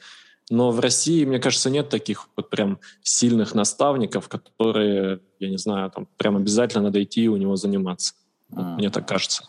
Но 0.49 0.71
в 0.71 0.79
России, 0.79 1.25
мне 1.25 1.39
кажется, 1.39 1.69
нет 1.69 1.89
таких 1.89 2.29
вот 2.35 2.49
прям 2.49 2.79
сильных 3.01 3.55
наставников, 3.55 4.29
которые, 4.29 5.19
я 5.39 5.49
не 5.49 5.57
знаю, 5.57 5.89
там 5.89 6.07
прям 6.17 6.37
обязательно 6.37 6.83
надо 6.83 7.01
идти 7.01 7.23
и 7.23 7.27
у 7.27 7.37
него 7.37 7.55
заниматься. 7.55 8.13
Вот 8.49 8.77
Мне 8.77 8.91
так 8.91 9.07
кажется. 9.07 9.43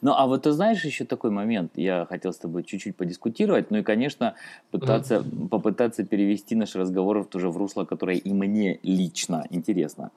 Ну, 0.00 0.12
а 0.12 0.26
вот 0.26 0.42
ты 0.42 0.52
знаешь 0.52 0.84
еще 0.84 1.04
такой 1.04 1.30
момент, 1.30 1.72
я 1.76 2.06
хотел 2.06 2.32
с 2.32 2.38
тобой 2.38 2.64
чуть-чуть 2.64 2.96
подискутировать, 2.96 3.70
ну 3.70 3.78
и, 3.78 3.82
конечно, 3.82 4.34
пытаться, 4.70 5.16
mm-hmm. 5.16 5.48
попытаться 5.48 6.04
перевести 6.04 6.54
наш 6.54 6.74
разговор 6.74 7.24
тоже 7.24 7.50
в 7.50 7.56
русло, 7.56 7.84
которое 7.84 8.16
и 8.16 8.32
мне 8.32 8.80
лично 8.82 9.46
интересно. 9.50 10.10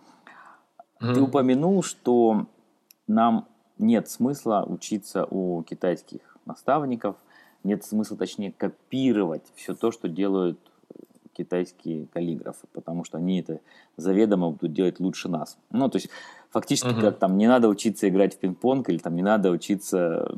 Mm-hmm. 1.02 1.14
Ты 1.14 1.22
упомянул, 1.22 1.84
что 1.84 2.48
нам 3.08 3.48
нет 3.78 4.10
смысла 4.10 4.66
учиться 4.68 5.26
у 5.26 5.64
китайских 5.64 6.38
наставников– 6.46 7.18
нет 7.64 7.84
смысла, 7.84 8.18
точнее, 8.18 8.52
копировать 8.52 9.44
все 9.56 9.74
то, 9.74 9.92
что 9.92 10.08
делают 10.08 10.60
китайские 11.34 12.08
каллиграфы, 12.08 12.68
потому 12.74 13.04
что 13.04 13.18
они 13.18 13.40
это 13.40 13.60
заведомо 13.98 14.52
будут 14.52 14.74
делать 14.74 15.00
лучше 15.00 15.30
нас. 15.30 15.58
Ну, 15.72 15.90
то 15.90 15.98
есть, 15.98 16.10
фактически, 16.52 16.88
uh-huh. 16.88 17.02
как 17.02 17.18
там, 17.18 17.38
не 17.38 17.48
надо 17.48 17.68
учиться 17.68 18.08
играть 18.08 18.36
в 18.36 18.40
пинг-понг 18.40 18.90
или 18.90 19.00
там 19.00 19.16
не 19.16 19.24
надо 19.24 19.50
учиться 19.50 20.32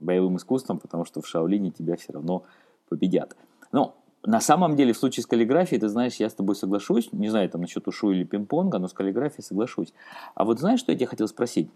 боевым 0.00 0.36
искусством, 0.36 0.78
потому 0.78 1.04
что 1.04 1.20
в 1.22 1.26
Шаолине 1.26 1.70
тебя 1.70 1.96
все 1.96 2.12
равно 2.12 2.44
победят. 2.88 3.36
Но 3.72 3.96
на 4.22 4.40
самом 4.40 4.76
деле, 4.76 4.92
в 4.92 4.98
случае 4.98 5.22
с 5.22 5.26
каллиграфией, 5.26 5.80
ты 5.80 5.88
знаешь, 5.88 6.16
я 6.16 6.28
с 6.28 6.34
тобой 6.34 6.54
соглашусь, 6.54 7.10
не 7.12 7.30
знаю, 7.30 7.48
там 7.48 7.62
насчет 7.62 7.88
ушу 7.88 8.10
или 8.10 8.24
пинг-понга, 8.24 8.78
но 8.78 8.88
с 8.88 8.92
каллиграфией 8.92 9.42
соглашусь. 9.42 9.94
А 10.34 10.44
вот 10.44 10.60
знаешь, 10.60 10.80
что 10.80 10.92
я 10.92 10.98
тебе 10.98 11.06
хотел 11.06 11.28
спросить? 11.28 11.70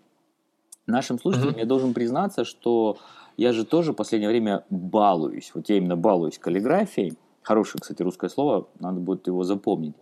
Нашим 0.87 1.19
слушателям 1.19 1.55
uh-huh. 1.55 1.61
я 1.61 1.67
должен 1.67 1.95
признаться, 1.95 2.45
что 2.45 2.99
я 3.37 3.53
же 3.53 3.65
тоже 3.65 3.93
в 3.93 3.97
последнее 3.97 4.29
время 4.29 4.65
балуюсь. 4.71 5.51
Вот 5.55 5.69
я 5.69 5.77
именно 5.77 5.97
балуюсь 5.97 6.39
каллиграфией. 6.39 7.15
Хорошее, 7.43 7.81
кстати, 7.81 8.03
русское 8.03 8.29
слово, 8.29 8.69
надо 8.81 9.01
будет 9.01 9.27
его 9.27 9.45
запомнить. 9.45 9.95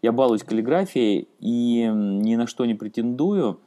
Я 0.00 0.12
балуюсь 0.12 0.42
каллиграфией 0.42 1.28
и 1.40 1.88
ни 1.92 2.34
на 2.36 2.46
что 2.46 2.64
не 2.64 2.74
претендую. 2.74 3.60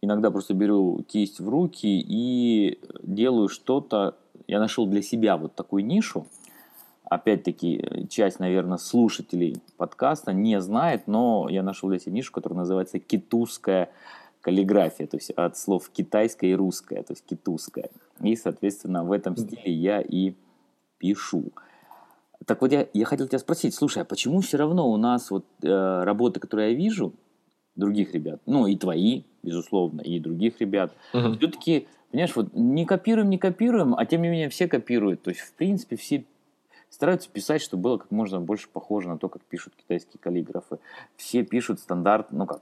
Иногда 0.00 0.30
просто 0.30 0.54
беру 0.54 1.02
кисть 1.08 1.40
в 1.40 1.48
руки 1.48 1.86
и 1.86 2.78
делаю 3.02 3.48
что-то. 3.48 4.16
Я 4.46 4.58
нашел 4.58 4.86
для 4.86 5.02
себя 5.02 5.36
вот 5.36 5.54
такую 5.54 5.84
нишу. 5.84 6.26
Опять-таки, 7.04 8.06
часть, 8.08 8.38
наверное, 8.38 8.78
слушателей 8.78 9.56
подкаста 9.76 10.32
не 10.32 10.60
знает, 10.60 11.06
но 11.06 11.46
я 11.50 11.62
нашел 11.62 11.88
для 11.88 11.98
себя 11.98 12.12
нишу, 12.12 12.32
которая 12.32 12.60
называется 12.60 12.98
«Китузская 12.98 13.90
каллиграфия», 14.42 15.06
то 15.06 15.16
есть 15.16 15.30
от 15.30 15.56
слов 15.56 15.88
китайская 15.90 16.50
и 16.50 16.54
русская, 16.54 17.02
то 17.02 17.14
есть 17.14 17.24
китузская. 17.24 17.88
И, 18.20 18.36
соответственно, 18.36 19.04
в 19.04 19.12
этом 19.12 19.36
стиле 19.36 19.72
я 19.72 20.02
и 20.02 20.34
пишу. 20.98 21.52
Так 22.46 22.60
вот, 22.60 22.72
я, 22.72 22.86
я 22.92 23.04
хотел 23.04 23.28
тебя 23.28 23.38
спросить, 23.38 23.74
слушай, 23.74 24.02
а 24.02 24.04
почему 24.04 24.40
все 24.40 24.58
равно 24.58 24.90
у 24.90 24.96
нас 24.96 25.30
вот 25.30 25.46
э, 25.62 26.02
работы, 26.02 26.40
которые 26.40 26.72
я 26.72 26.76
вижу, 26.76 27.14
других 27.76 28.12
ребят, 28.12 28.40
ну 28.46 28.66
и 28.66 28.76
твои, 28.76 29.22
безусловно, 29.42 30.02
и 30.02 30.18
других 30.18 30.60
ребят, 30.60 30.92
угу. 31.14 31.34
все-таки, 31.34 31.86
понимаешь, 32.10 32.36
вот 32.36 32.52
не 32.52 32.84
копируем, 32.84 33.30
не 33.30 33.38
копируем, 33.38 33.94
а 33.94 34.04
тем 34.04 34.22
не 34.22 34.28
менее 34.28 34.48
все 34.48 34.68
копируют. 34.68 35.22
То 35.22 35.30
есть, 35.30 35.40
в 35.40 35.52
принципе, 35.54 35.96
все 35.96 36.24
стараются 36.90 37.30
писать, 37.30 37.62
чтобы 37.62 37.82
было 37.82 37.98
как 37.98 38.10
можно 38.10 38.40
больше 38.40 38.68
похоже 38.68 39.08
на 39.08 39.18
то, 39.18 39.28
как 39.28 39.42
пишут 39.42 39.74
китайские 39.76 40.20
каллиграфы. 40.20 40.78
Все 41.16 41.42
пишут 41.42 41.80
стандарт, 41.80 42.32
ну 42.32 42.46
как, 42.46 42.60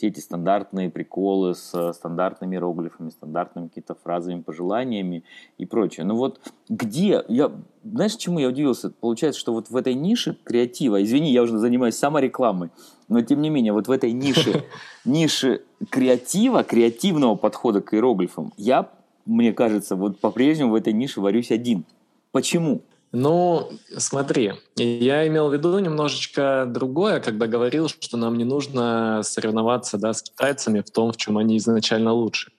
все 0.00 0.06
эти 0.06 0.20
стандартные 0.20 0.88
приколы 0.88 1.54
с 1.54 1.92
стандартными 1.92 2.56
иероглифами, 2.56 3.10
стандартными 3.10 3.68
какими-то 3.68 3.94
фразами, 3.94 4.40
пожеланиями 4.40 5.24
и 5.58 5.66
прочее. 5.66 6.06
Но 6.06 6.16
вот 6.16 6.40
где, 6.70 7.22
я, 7.28 7.52
знаешь, 7.84 8.16
чему 8.16 8.38
я 8.38 8.48
удивился? 8.48 8.88
Получается, 8.88 9.38
что 9.38 9.52
вот 9.52 9.68
в 9.68 9.76
этой 9.76 9.92
нише 9.92 10.38
креатива, 10.42 11.02
извини, 11.02 11.32
я 11.32 11.42
уже 11.42 11.58
занимаюсь 11.58 11.96
саморекламой, 11.96 12.70
но 13.08 13.20
тем 13.20 13.42
не 13.42 13.50
менее, 13.50 13.74
вот 13.74 13.88
в 13.88 13.90
этой 13.90 14.12
нише, 14.12 14.64
нише 15.04 15.64
креатива, 15.90 16.62
креативного 16.62 17.34
подхода 17.34 17.82
к 17.82 17.92
иероглифам, 17.92 18.54
я, 18.56 18.88
мне 19.26 19.52
кажется, 19.52 19.96
вот 19.96 20.18
по-прежнему 20.18 20.70
в 20.70 20.76
этой 20.76 20.94
нише 20.94 21.20
варюсь 21.20 21.50
один. 21.50 21.84
Почему? 22.32 22.80
Ну, 23.12 23.72
смотри, 23.96 24.52
я 24.76 25.26
имел 25.26 25.48
в 25.48 25.52
виду 25.52 25.76
немножечко 25.80 26.64
другое, 26.68 27.18
когда 27.20 27.48
говорил, 27.48 27.88
что 27.88 28.16
нам 28.16 28.38
не 28.38 28.44
нужно 28.44 29.22
соревноваться 29.24 29.98
да, 29.98 30.12
с 30.12 30.22
китайцами 30.22 30.80
в 30.80 30.90
том, 30.90 31.12
в 31.12 31.16
чем 31.16 31.36
они 31.36 31.56
изначально 31.56 32.12
лучше. 32.12 32.52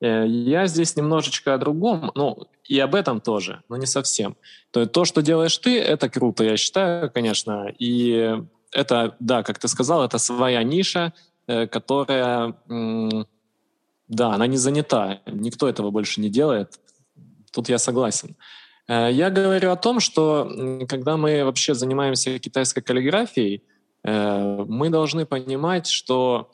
Э, 0.00 0.24
я 0.26 0.66
здесь 0.66 0.96
немножечко 0.96 1.52
о 1.52 1.58
другом, 1.58 2.12
ну, 2.14 2.46
и 2.64 2.78
об 2.78 2.94
этом 2.94 3.20
тоже, 3.20 3.62
но 3.68 3.76
не 3.76 3.86
совсем. 3.86 4.36
То, 4.70 4.86
то, 4.86 5.04
что 5.04 5.20
делаешь 5.20 5.58
ты, 5.58 5.78
это 5.78 6.08
круто, 6.08 6.44
я 6.44 6.56
считаю, 6.56 7.10
конечно. 7.10 7.70
И 7.78 8.38
это, 8.72 9.16
да, 9.20 9.42
как 9.42 9.58
ты 9.58 9.68
сказал, 9.68 10.02
это 10.02 10.16
своя 10.16 10.62
ниша, 10.62 11.12
э, 11.46 11.66
которая, 11.66 12.54
да, 14.08 14.32
она 14.32 14.46
не 14.46 14.56
занята. 14.56 15.20
Никто 15.26 15.68
этого 15.68 15.90
больше 15.90 16.22
не 16.22 16.30
делает. 16.30 16.80
Тут 17.52 17.68
я 17.68 17.78
согласен. 17.78 18.36
Э, 18.90 19.08
я 19.12 19.30
говорю 19.30 19.70
о 19.70 19.76
том, 19.76 20.00
что 20.00 20.84
когда 20.88 21.16
мы 21.16 21.44
вообще 21.44 21.74
занимаемся 21.74 22.38
китайской 22.40 22.82
каллиграфией, 22.82 23.62
э, 24.02 24.64
мы 24.68 24.90
должны 24.90 25.26
понимать, 25.26 25.86
что 25.86 26.50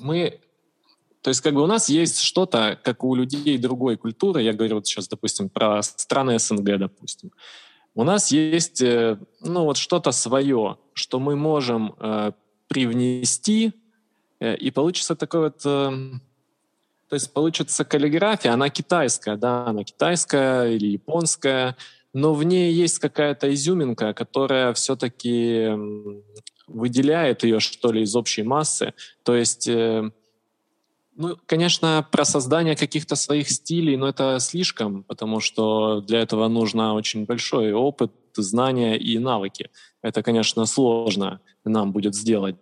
мы 0.00 0.40
то 1.22 1.30
есть 1.30 1.40
как 1.40 1.54
бы 1.54 1.62
у 1.62 1.66
нас 1.66 1.88
есть 1.88 2.20
что-то, 2.20 2.78
как 2.84 3.02
у 3.02 3.14
людей 3.14 3.56
другой 3.56 3.96
культуры, 3.96 4.42
я 4.42 4.52
говорю 4.52 4.74
вот 4.74 4.86
сейчас, 4.86 5.08
допустим, 5.08 5.48
про 5.48 5.82
страны 5.82 6.38
СНГ, 6.38 6.78
допустим. 6.78 7.32
У 7.94 8.04
нас 8.04 8.30
есть, 8.30 8.82
э, 8.82 9.18
ну 9.40 9.64
вот 9.64 9.78
что-то 9.78 10.12
свое, 10.12 10.76
что 10.92 11.18
мы 11.18 11.34
можем 11.34 11.94
э, 11.98 12.32
привнести, 12.68 13.72
э, 14.38 14.54
и 14.56 14.70
получится 14.70 15.16
такой 15.16 15.40
вот 15.40 15.62
эм, 15.64 16.20
то 17.08 17.14
есть 17.14 17.32
получится 17.32 17.84
каллиграфия, 17.84 18.52
она 18.52 18.70
китайская, 18.70 19.36
да, 19.36 19.66
она 19.66 19.84
китайская 19.84 20.70
или 20.70 20.88
японская, 20.88 21.76
но 22.12 22.32
в 22.32 22.44
ней 22.44 22.72
есть 22.72 22.98
какая-то 22.98 23.52
изюминка, 23.52 24.14
которая 24.14 24.72
все-таки 24.72 25.70
выделяет 26.66 27.44
ее, 27.44 27.60
что 27.60 27.92
ли, 27.92 28.02
из 28.02 28.16
общей 28.16 28.42
массы. 28.42 28.94
То 29.22 29.34
есть, 29.34 29.68
э, 29.68 30.10
ну, 31.16 31.36
конечно, 31.46 32.06
про 32.10 32.24
создание 32.24 32.76
каких-то 32.76 33.16
своих 33.16 33.50
стилей, 33.50 33.96
но 33.96 34.08
это 34.08 34.38
слишком, 34.40 35.02
потому 35.02 35.40
что 35.40 36.00
для 36.00 36.20
этого 36.20 36.48
нужно 36.48 36.94
очень 36.94 37.26
большой 37.26 37.72
опыт, 37.72 38.12
знания 38.36 38.96
и 38.96 39.18
навыки. 39.18 39.70
Это, 40.02 40.22
конечно, 40.22 40.66
сложно 40.66 41.40
нам 41.64 41.92
будет 41.92 42.14
сделать. 42.14 42.56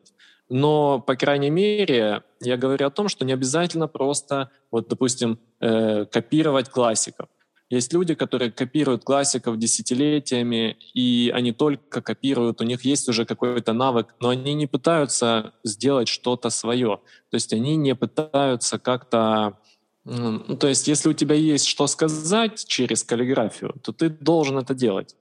Но, 0.52 1.00
по 1.00 1.16
крайней 1.16 1.48
мере, 1.48 2.24
я 2.42 2.58
говорю 2.58 2.86
о 2.86 2.90
том, 2.90 3.08
что 3.08 3.24
не 3.24 3.32
обязательно 3.32 3.88
просто, 3.88 4.50
вот, 4.70 4.86
допустим, 4.86 5.38
э, 5.60 6.04
копировать 6.04 6.68
классиков. 6.68 7.28
Есть 7.70 7.94
люди, 7.94 8.14
которые 8.14 8.52
копируют 8.52 9.02
классиков 9.02 9.58
десятилетиями, 9.58 10.76
и 10.92 11.32
они 11.34 11.52
только 11.52 12.02
копируют, 12.02 12.60
у 12.60 12.64
них 12.64 12.84
есть 12.84 13.08
уже 13.08 13.24
какой-то 13.24 13.72
навык, 13.72 14.14
но 14.20 14.28
они 14.28 14.52
не 14.52 14.66
пытаются 14.66 15.54
сделать 15.64 16.08
что-то 16.08 16.50
свое. 16.50 17.00
То 17.30 17.34
есть 17.34 17.54
они 17.54 17.76
не 17.76 17.94
пытаются 17.94 18.78
как-то... 18.78 19.56
Ну, 20.04 20.56
то 20.58 20.68
есть 20.68 20.86
если 20.86 21.08
у 21.08 21.14
тебя 21.14 21.34
есть 21.34 21.64
что 21.64 21.86
сказать 21.86 22.66
через 22.68 23.04
каллиграфию, 23.04 23.74
то 23.82 23.92
ты 23.92 24.10
должен 24.10 24.58
это 24.58 24.74
делать. 24.74 25.16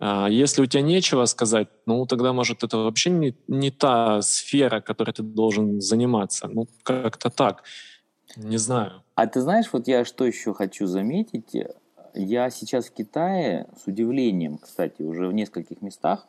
А 0.00 0.28
если 0.28 0.62
у 0.62 0.66
тебя 0.66 0.82
нечего 0.82 1.24
сказать, 1.26 1.68
ну 1.86 2.04
тогда, 2.06 2.32
может, 2.32 2.64
это 2.64 2.78
вообще 2.78 3.10
не, 3.10 3.36
не 3.48 3.70
та 3.70 4.22
сфера, 4.22 4.80
которой 4.80 5.12
ты 5.12 5.22
должен 5.22 5.80
заниматься. 5.80 6.48
Ну, 6.48 6.66
как-то 6.82 7.30
так. 7.30 7.62
Не 8.36 8.56
знаю. 8.56 9.02
А 9.14 9.26
ты 9.26 9.40
знаешь, 9.40 9.66
вот 9.72 9.86
я 9.86 10.04
что 10.04 10.24
еще 10.24 10.52
хочу 10.54 10.86
заметить? 10.86 11.54
Я 12.14 12.50
сейчас 12.50 12.86
в 12.86 12.92
Китае 12.92 13.68
с 13.82 13.86
удивлением, 13.86 14.58
кстати, 14.58 15.02
уже 15.02 15.28
в 15.28 15.32
нескольких 15.32 15.82
местах 15.82 16.26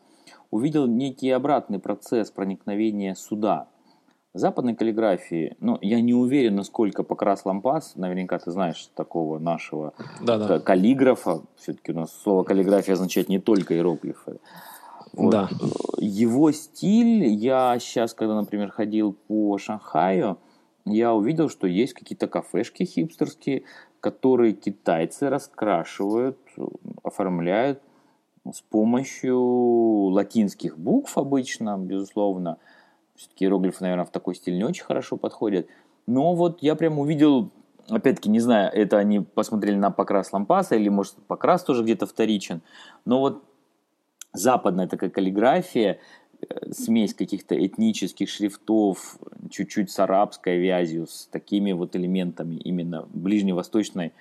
увидел 0.52 0.88
некий 0.88 1.32
обратный 1.32 1.80
процесс 1.80 2.32
проникновения 2.32 3.16
суда 3.16 3.68
западной 4.36 4.76
каллиграфии, 4.76 5.56
ну, 5.60 5.78
я 5.82 6.02
не 6.02 6.14
уверен, 6.14 6.56
насколько 6.56 7.04
Покрас 7.04 7.46
Лампас, 7.46 7.96
наверняка 7.96 8.38
ты 8.38 8.52
знаешь 8.52 8.90
такого 8.94 9.40
нашего 9.40 9.94
да, 10.22 10.38
да. 10.38 10.60
каллиграфа, 10.60 11.42
все-таки 11.56 11.94
у 11.94 11.96
нас 11.96 12.12
слово 12.22 12.44
каллиграфия 12.44 12.94
означает 12.94 13.30
не 13.30 13.40
только 13.40 13.74
иероглифы. 13.74 14.40
Вот. 15.14 15.32
Да. 15.32 15.50
Его 16.00 16.52
стиль, 16.52 17.26
я 17.26 17.78
сейчас, 17.80 18.14
когда, 18.14 18.36
например, 18.36 18.72
ходил 18.72 19.16
по 19.28 19.58
Шанхаю, 19.58 20.38
я 20.86 21.14
увидел, 21.14 21.50
что 21.50 21.66
есть 21.66 21.94
какие-то 21.94 22.28
кафешки 22.28 22.84
хипстерские, 22.84 23.64
которые 24.02 24.54
китайцы 24.54 25.30
раскрашивают, 25.30 26.38
оформляют 27.04 27.82
с 28.52 28.62
помощью 28.62 29.40
латинских 29.40 30.78
букв 30.78 31.18
обычно, 31.18 31.78
безусловно, 31.78 32.58
все-таки 33.16 33.46
иероглифы, 33.46 33.82
наверное, 33.82 34.06
в 34.06 34.12
такой 34.12 34.36
стиль 34.36 34.58
не 34.58 34.64
очень 34.64 34.84
хорошо 34.84 35.18
подходят. 35.18 35.68
Но 36.08 36.36
вот 36.36 36.62
я 36.62 36.76
прям 36.76 37.00
увидел, 37.00 37.52
опять-таки, 37.90 38.30
не 38.30 38.40
знаю, 38.40 38.72
это 38.74 38.98
они 38.98 39.22
посмотрели 39.22 39.76
на 39.76 39.92
покрас 39.92 40.32
лампаса 40.34 40.76
или, 40.76 40.90
может, 40.90 41.16
покрас 41.28 41.64
тоже 41.64 41.84
где-то 41.84 42.06
вторичен. 42.06 42.62
Но 43.06 43.20
вот 43.20 43.44
западная 44.34 44.88
такая 44.88 45.10
каллиграфия, 45.10 46.00
э, 46.42 46.72
смесь 46.72 47.14
каких-то 47.14 47.56
этнических 47.56 48.30
шрифтов, 48.30 49.18
чуть-чуть 49.50 49.90
с 49.90 50.00
арабской 50.00 50.58
вязью, 50.60 51.08
с 51.08 51.28
такими 51.28 51.72
вот 51.72 51.96
элементами 51.96 52.56
именно 52.56 53.08
ближневосточной 53.14 54.14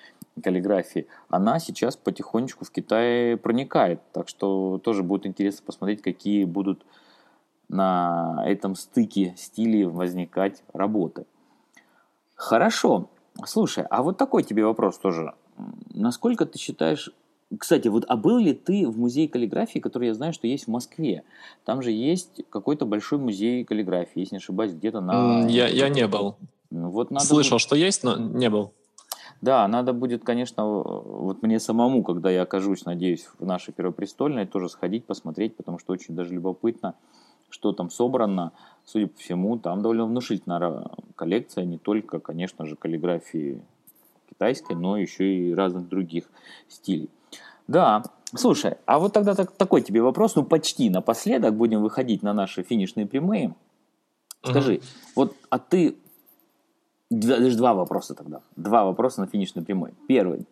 каллиграфии, 0.42 1.06
она 1.28 1.58
сейчас 1.58 1.96
потихонечку 1.96 2.64
в 2.64 2.70
Китае 2.70 3.36
проникает. 3.36 4.00
Так 4.12 4.28
что 4.28 4.78
тоже 4.82 5.02
будет 5.02 5.26
интересно 5.26 5.62
посмотреть, 5.66 6.02
какие 6.02 6.44
будут 6.44 6.84
на 7.68 8.42
этом 8.46 8.74
стыке 8.74 9.34
стилей 9.36 9.84
возникать 9.84 10.62
работы. 10.72 11.26
Хорошо. 12.34 13.08
Слушай, 13.44 13.84
а 13.90 14.02
вот 14.02 14.16
такой 14.16 14.42
тебе 14.42 14.64
вопрос 14.64 14.98
тоже. 14.98 15.34
Насколько 15.92 16.46
ты 16.46 16.58
считаешь... 16.58 17.10
Кстати, 17.56 17.88
вот 17.88 18.04
а 18.08 18.16
был 18.16 18.38
ли 18.38 18.52
ты 18.52 18.88
в 18.88 18.98
музее 18.98 19.28
каллиграфии, 19.28 19.78
который 19.78 20.08
я 20.08 20.14
знаю, 20.14 20.32
что 20.32 20.46
есть 20.46 20.64
в 20.64 20.70
Москве? 20.70 21.22
Там 21.64 21.82
же 21.82 21.92
есть 21.92 22.42
какой-то 22.50 22.84
большой 22.86 23.18
музей 23.18 23.64
каллиграфии, 23.64 24.20
если 24.20 24.36
не 24.36 24.38
ошибаюсь, 24.38 24.72
где-то 24.72 25.00
на... 25.00 25.46
Я, 25.46 25.68
я 25.68 25.88
не 25.88 26.08
был. 26.08 26.36
Ну, 26.70 26.90
вот 26.90 27.10
надо 27.12 27.24
Слышал, 27.24 27.56
будет... 27.56 27.62
что 27.62 27.76
есть, 27.76 28.02
но 28.02 28.16
не 28.16 28.50
был. 28.50 28.72
Да, 29.40 29.68
надо 29.68 29.92
будет, 29.92 30.24
конечно, 30.24 30.64
вот 30.64 31.42
мне 31.42 31.60
самому, 31.60 32.02
когда 32.02 32.30
я 32.30 32.42
окажусь, 32.42 32.86
надеюсь, 32.86 33.28
в 33.38 33.44
нашей 33.44 33.72
Первопрестольной, 33.72 34.46
тоже 34.46 34.68
сходить, 34.68 35.04
посмотреть, 35.04 35.54
потому 35.54 35.78
что 35.78 35.92
очень 35.92 36.14
даже 36.14 36.32
любопытно, 36.32 36.94
что 37.54 37.72
там 37.72 37.88
собрано, 37.88 38.50
судя 38.84 39.06
по 39.06 39.16
всему, 39.16 39.56
там 39.56 39.80
довольно 39.80 40.06
внушительная 40.06 40.90
коллекция, 41.14 41.64
не 41.64 41.78
только, 41.78 42.18
конечно 42.18 42.66
же, 42.66 42.74
каллиграфии 42.74 43.62
китайской, 44.28 44.74
но 44.74 44.96
еще 44.96 45.36
и 45.36 45.54
разных 45.54 45.88
других 45.88 46.24
стилей. 46.68 47.08
Да, 47.68 48.02
Слушай, 48.36 48.78
а 48.84 48.98
вот 48.98 49.12
тогда 49.12 49.36
так, 49.36 49.52
такой 49.52 49.80
тебе 49.80 50.02
вопрос, 50.02 50.34
ну 50.34 50.42
почти 50.42 50.90
напоследок 50.90 51.54
будем 51.54 51.82
выходить 51.82 52.24
на 52.24 52.32
наши 52.32 52.64
финишные 52.64 53.06
прямые. 53.06 53.54
Скажи, 54.42 54.74
угу. 54.74 54.82
вот, 55.14 55.36
а 55.50 55.60
ты, 55.60 55.96
даже 57.10 57.56
два 57.56 57.74
вопроса 57.74 58.16
тогда, 58.16 58.40
два 58.56 58.84
вопроса 58.84 59.20
на 59.20 59.28
финишной 59.28 59.64
прямой. 59.64 59.92
Первый, 60.08 60.46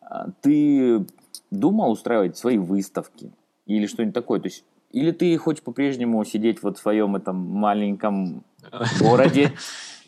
а, 0.00 0.28
ты 0.40 1.04
думал 1.50 1.90
устраивать 1.90 2.36
свои 2.36 2.58
выставки 2.58 3.32
или 3.66 3.88
что-нибудь 3.88 4.14
такое? 4.14 4.38
То 4.38 4.46
есть, 4.46 4.64
или 4.96 5.10
ты 5.10 5.36
хочешь 5.36 5.62
по-прежнему 5.62 6.24
сидеть 6.24 6.62
вот 6.62 6.78
в 6.78 6.80
своем 6.80 7.16
этом 7.16 7.36
маленьком 7.36 8.44
городе 9.00 9.52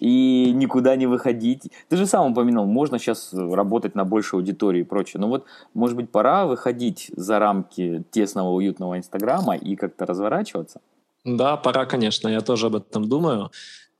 и 0.01 0.51
никуда 0.55 0.96
не 0.96 1.07
выходить. 1.07 1.70
Ты 1.90 1.96
же 1.98 2.07
сам 2.07 2.33
упомянул, 2.33 2.64
можно 2.64 2.98
сейчас 2.98 3.35
работать 3.35 3.94
на 3.94 4.05
большей 4.05 4.38
аудитории 4.38 4.81
и 4.81 4.85
прочее. 4.85 5.20
Но 5.20 5.29
вот, 5.29 5.44
может 5.74 5.94
быть, 5.94 6.11
пора 6.11 6.46
выходить 6.46 7.11
за 7.14 7.38
рамки 7.38 8.03
тесного, 8.11 8.48
уютного 8.48 8.96
Инстаграма 8.96 9.57
и 9.57 9.77
как-то 9.77 10.07
разворачиваться? 10.07 10.81
Да, 11.24 11.59
пора, 11.59 11.85
конечно. 11.85 12.29
Я 12.29 12.40
тоже 12.40 12.66
об 12.66 12.77
этом 12.77 13.09
думаю. 13.09 13.51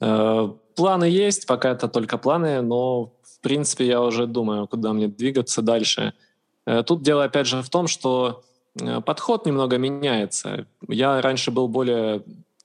Э, 0.01 0.49
планы 0.75 1.05
есть, 1.05 1.47
пока 1.47 1.71
это 1.73 1.89
только 1.89 2.17
планы, 2.17 2.63
но, 2.63 3.13
в 3.23 3.41
принципе, 3.43 3.87
я 3.87 4.01
уже 4.01 4.27
думаю, 4.27 4.67
куда 4.67 4.95
мне 4.95 5.09
двигаться 5.09 5.61
дальше. 5.61 6.15
Э, 6.65 6.83
тут 6.83 7.03
дело, 7.03 7.25
опять 7.25 7.47
же, 7.47 7.61
в 7.61 7.69
том, 7.69 7.89
что 7.89 8.43
подход 9.05 9.47
немного 9.47 9.79
меняется. 9.79 10.67
Я 10.89 11.21
раньше 11.21 11.51
был 11.51 11.69
более, 11.69 12.23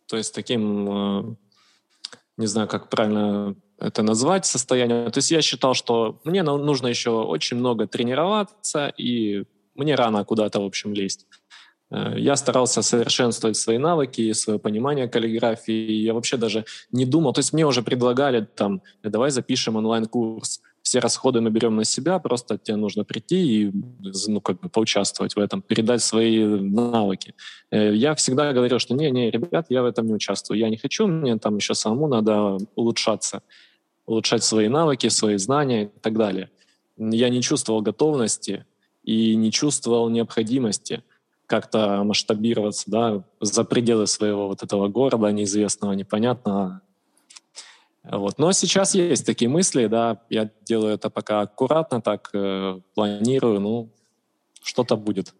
то 0.07 0.17
есть 0.17 0.33
таким 0.33 1.37
не 2.37 2.47
знаю, 2.47 2.67
как 2.67 2.89
правильно 2.89 3.55
это 3.77 4.01
назвать, 4.01 4.45
состояние. 4.45 5.09
То 5.09 5.19
есть 5.19 5.31
я 5.31 5.41
считал, 5.41 5.73
что 5.73 6.19
мне 6.23 6.43
нужно 6.43 6.87
еще 6.87 7.09
очень 7.09 7.57
много 7.57 7.87
тренироваться, 7.87 8.87
и 8.97 9.43
мне 9.75 9.95
рано 9.95 10.23
куда-то, 10.23 10.61
в 10.61 10.65
общем, 10.65 10.93
лезть. 10.93 11.27
Э, 11.91 12.13
я 12.17 12.35
старался 12.35 12.81
совершенствовать 12.81 13.57
свои 13.57 13.77
навыки, 13.77 14.33
свое 14.33 14.59
понимание 14.59 15.07
каллиграфии. 15.07 15.91
Я 15.91 16.13
вообще 16.13 16.37
даже 16.37 16.65
не 16.91 17.05
думал. 17.05 17.33
То 17.33 17.39
есть 17.39 17.53
мне 17.53 17.65
уже 17.65 17.81
предлагали 17.81 18.47
там, 18.55 18.81
давай 19.03 19.31
запишем 19.31 19.75
онлайн-курс 19.75 20.61
все 20.83 20.99
расходы 20.99 21.39
мы 21.41 21.49
берем 21.49 21.77
на 21.77 21.85
себя, 21.85 22.19
просто 22.19 22.57
тебе 22.57 22.75
нужно 22.75 23.05
прийти 23.05 23.37
и 23.37 23.71
ну, 24.27 24.41
как 24.41 24.59
бы 24.59 24.69
поучаствовать 24.69 25.35
в 25.35 25.39
этом, 25.39 25.61
передать 25.61 26.03
свои 26.03 26.45
навыки. 26.45 27.33
Э, 27.71 27.95
я 27.95 28.13
всегда 28.13 28.51
говорил, 28.51 28.79
что 28.79 28.93
не-не, 28.93 29.31
ребят, 29.31 29.67
я 29.69 29.81
в 29.81 29.85
этом 29.85 30.05
не 30.05 30.13
участвую, 30.13 30.59
я 30.59 30.69
не 30.69 30.77
хочу, 30.77 31.07
мне 31.07 31.37
там 31.37 31.55
еще 31.55 31.73
самому 31.73 32.07
надо 32.07 32.57
улучшаться, 32.75 33.41
улучшать 34.05 34.43
свои 34.43 34.67
навыки, 34.67 35.07
свои 35.07 35.37
знания 35.37 35.85
и 35.85 35.99
так 36.01 36.17
далее. 36.17 36.49
Я 36.97 37.29
не 37.29 37.41
чувствовал 37.41 37.81
готовности 37.81 38.65
и 39.03 39.35
не 39.35 39.51
чувствовал 39.51 40.09
необходимости 40.09 41.01
как-то 41.47 42.03
масштабироваться 42.03 42.91
да, 42.91 43.23
за 43.39 43.63
пределы 43.63 44.07
своего 44.07 44.47
вот 44.47 44.63
этого 44.63 44.89
города 44.89 45.31
неизвестного, 45.31 45.93
непонятного, 45.93 46.81
вот. 48.03 48.37
Но 48.37 48.51
сейчас 48.51 48.95
есть 48.95 49.25
такие 49.25 49.49
мысли, 49.49 49.87
да, 49.87 50.17
я 50.29 50.49
делаю 50.65 50.93
это 50.93 51.09
пока 51.09 51.41
аккуратно, 51.41 52.01
так 52.01 52.29
э, 52.33 52.79
планирую, 52.95 53.59
ну, 53.59 53.89
что-то 54.61 54.97
будет. 54.97 55.33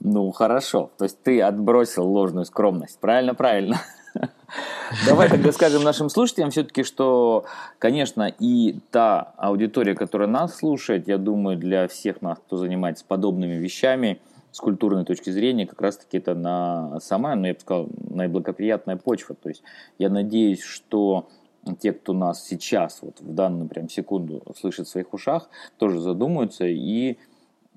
Ну, 0.00 0.30
хорошо. 0.32 0.90
То 0.98 1.04
есть 1.04 1.22
ты 1.22 1.40
отбросил 1.40 2.06
ложную 2.06 2.44
скромность. 2.44 2.98
Правильно, 3.00 3.34
правильно. 3.34 3.80
Давай 5.06 5.28
тогда 5.28 5.50
скажем 5.50 5.82
нашим 5.82 6.08
слушателям 6.08 6.50
все-таки, 6.50 6.84
что, 6.84 7.46
конечно, 7.78 8.28
и 8.38 8.78
та 8.90 9.34
аудитория, 9.36 9.94
которая 9.94 10.28
нас 10.28 10.56
слушает, 10.56 11.08
я 11.08 11.18
думаю, 11.18 11.56
для 11.56 11.88
всех 11.88 12.22
нас, 12.22 12.38
кто 12.38 12.56
занимается 12.56 13.04
подобными 13.06 13.54
вещами, 13.54 14.20
с 14.52 14.60
культурной 14.60 15.04
точки 15.04 15.30
зрения, 15.30 15.66
как 15.66 15.80
раз-таки 15.82 16.18
это 16.18 16.36
на 16.36 17.00
самая, 17.00 17.34
ну, 17.34 17.46
я 17.46 17.54
бы 17.54 17.60
сказал, 17.60 17.88
наиблагоприятная 18.08 18.96
почва. 18.96 19.34
То 19.34 19.48
есть 19.48 19.64
я 19.98 20.08
надеюсь, 20.08 20.62
что 20.62 21.28
те, 21.80 21.92
кто 21.92 22.12
нас 22.12 22.46
сейчас, 22.46 22.98
вот 23.02 23.20
в 23.20 23.34
данную 23.34 23.68
прям 23.68 23.88
секунду 23.88 24.42
слышит 24.58 24.86
в 24.86 24.90
своих 24.90 25.12
ушах, 25.14 25.48
тоже 25.78 26.00
задумаются 26.00 26.66
и, 26.66 27.16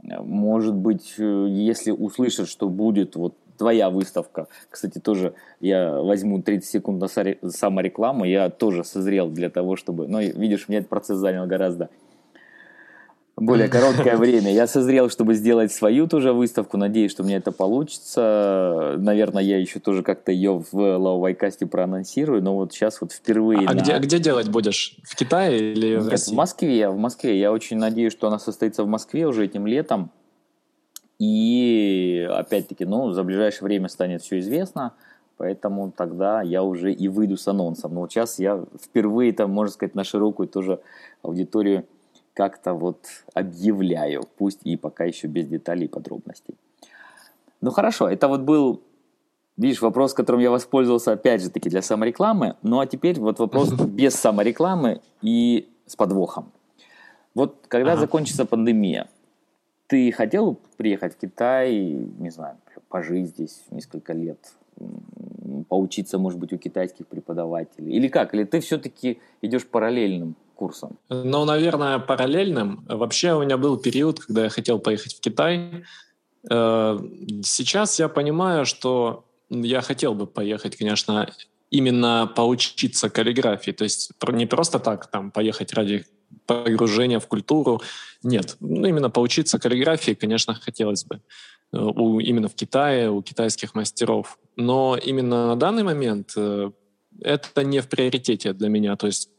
э, 0.04 0.22
может 0.22 0.76
быть, 0.76 1.16
э, 1.18 1.48
если 1.50 1.92
услышат, 1.92 2.50
что 2.50 2.70
будет 2.70 3.16
вот 3.16 3.36
твоя 3.58 3.90
выставка, 3.90 4.48
кстати, 4.70 5.00
тоже 5.00 5.34
я 5.60 6.02
возьму 6.02 6.42
30 6.42 6.70
секунд 6.70 7.02
на 7.02 7.08
саморекламу, 7.50 8.26
я 8.26 8.50
тоже 8.50 8.84
созрел 8.84 9.30
для 9.30 9.50
того, 9.50 9.76
чтобы, 9.76 10.08
но 10.08 10.22
видишь, 10.22 10.68
мне 10.68 10.78
этот 10.78 10.90
процесс 10.90 11.18
занял 11.18 11.48
гораздо 11.48 11.90
более 13.38 13.68
короткое 13.70 14.18
время. 14.18 14.52
Я 14.52 14.68
созрел, 14.68 15.10
чтобы 15.10 15.36
сделать 15.36 15.72
свою 15.72 16.08
тоже 16.08 16.34
выставку. 16.34 16.78
Надеюсь, 16.78 17.12
что 17.12 17.24
мне 17.24 17.36
это 17.36 17.52
получится. 17.52 18.96
Наверное, 18.98 19.44
я 19.44 19.60
еще 19.60 19.80
тоже 19.80 20.04
как-то 20.04 20.32
ее 20.32 20.64
в 20.72 20.76
Лаувайкасте 20.76 21.68
проанонсирую. 21.68 22.42
Но 22.42 22.56
вот 22.56 22.74
сейчас 22.74 23.00
вот 23.00 23.12
впервые... 23.12 23.68
А 23.68 23.74
на... 23.74 23.80
где, 23.80 23.98
где 24.00 24.20
делать 24.20 24.50
будешь? 24.50 24.98
В 25.04 25.16
Китае 25.16 25.74
или 25.74 25.98
в 25.98 26.04
Нет, 26.04 26.12
России? 26.12 26.34
в 26.34 26.36
Москве. 26.36 26.90
В 26.90 26.98
Москве. 26.98 27.40
Я 27.40 27.52
очень 27.52 27.78
надеюсь, 27.78 28.12
что 28.12 28.28
она 28.28 28.40
состоится 28.40 28.84
в 28.84 28.88
Москве 28.88 29.28
уже 29.28 29.46
этим 29.46 29.68
летом. 29.68 30.12
И 31.20 32.28
опять-таки, 32.32 32.86
ну, 32.86 33.12
за 33.12 33.24
ближайшее 33.24 33.66
время 33.66 33.88
станет 33.88 34.22
все 34.24 34.40
известно. 34.40 34.94
Поэтому 35.38 35.92
тогда 35.92 36.42
я 36.42 36.64
уже 36.64 36.92
и 36.92 37.08
выйду 37.08 37.38
с 37.38 37.48
анонсом. 37.48 37.94
Но 37.94 38.02
вот 38.02 38.12
сейчас 38.12 38.40
я 38.40 38.66
впервые, 38.84 39.32
там, 39.34 39.52
можно 39.52 39.72
сказать, 39.72 39.94
на 39.94 40.04
широкую 40.04 40.48
тоже 40.48 40.80
аудиторию 41.22 41.86
как-то 42.38 42.76
вот 42.76 43.00
объявляю, 43.34 44.22
пусть 44.38 44.60
и 44.64 44.78
пока 44.78 45.06
еще 45.06 45.26
без 45.26 45.48
деталей 45.48 45.86
и 45.86 45.88
подробностей. 45.88 46.54
Ну 47.62 47.72
хорошо, 47.72 48.08
это 48.08 48.28
вот 48.28 48.42
был, 48.42 48.84
видишь, 49.58 49.82
вопрос, 49.82 50.14
которым 50.14 50.42
я 50.42 50.52
воспользовался 50.52 51.14
опять 51.14 51.42
же 51.42 51.50
таки 51.50 51.68
для 51.68 51.82
саморекламы. 51.82 52.56
Ну 52.62 52.80
а 52.80 52.86
теперь 52.86 53.20
вот 53.20 53.40
вопрос 53.40 53.74
без 53.88 54.14
саморекламы 54.14 55.02
и 55.24 55.68
с 55.88 55.96
подвохом. 55.96 56.52
Вот 57.34 57.66
когда 57.68 57.94
ага. 57.94 58.02
закончится 58.02 58.46
пандемия, 58.46 59.08
ты 59.88 60.12
хотел 60.12 60.60
приехать 60.78 61.16
в 61.16 61.18
Китай, 61.18 61.74
не 62.20 62.30
знаю, 62.30 62.58
пожить 62.88 63.30
здесь 63.30 63.64
несколько 63.72 64.14
лет, 64.14 64.54
поучиться, 65.70 66.20
может 66.20 66.40
быть, 66.40 66.54
у 66.54 66.60
китайских 66.60 67.08
преподавателей? 67.08 67.94
Или 67.94 68.10
как? 68.10 68.36
Или 68.36 68.44
ты 68.44 68.60
все-таки 68.60 69.20
идешь 69.42 69.66
параллельным 69.66 70.36
курсом? 70.58 70.98
Ну, 71.10 71.46
наверное, 71.46 72.00
параллельным. 72.00 72.86
Вообще 72.90 73.34
у 73.34 73.44
меня 73.44 73.58
был 73.58 73.78
период, 73.78 74.20
когда 74.20 74.44
я 74.44 74.50
хотел 74.50 74.80
поехать 74.80 75.16
в 75.16 75.20
Китай. 75.22 75.86
Э, 76.50 77.00
сейчас 77.44 78.00
я 78.00 78.10
понимаю, 78.10 78.66
что 78.66 79.26
я 79.50 79.82
хотел 79.82 80.14
бы 80.14 80.28
поехать, 80.28 80.76
конечно, 80.76 81.30
именно 81.70 82.32
поучиться 82.36 83.10
каллиграфии. 83.10 83.72
То 83.72 83.84
есть 83.84 84.12
не 84.28 84.46
просто 84.46 84.80
так 84.80 85.08
там 85.08 85.32
поехать 85.32 85.74
ради 85.74 86.06
погружения 86.46 87.20
в 87.20 87.28
культуру. 87.28 87.82
Нет, 88.24 88.58
ну, 88.60 88.88
именно 88.88 89.10
поучиться 89.10 89.60
каллиграфии, 89.60 90.14
конечно, 90.14 90.54
хотелось 90.54 91.06
бы. 91.06 91.22
Э, 91.74 91.78
у, 91.78 92.20
именно 92.20 92.48
в 92.48 92.56
Китае, 92.56 93.10
у 93.10 93.22
китайских 93.22 93.76
мастеров. 93.76 94.38
Но 94.56 94.98
именно 94.98 95.48
на 95.48 95.56
данный 95.56 95.84
момент 95.84 96.34
э, 96.36 96.72
это 97.22 97.64
не 97.64 97.80
в 97.80 97.88
приоритете 97.88 98.54
для 98.54 98.70
меня. 98.70 98.96
То 98.96 99.08
есть 99.08 99.30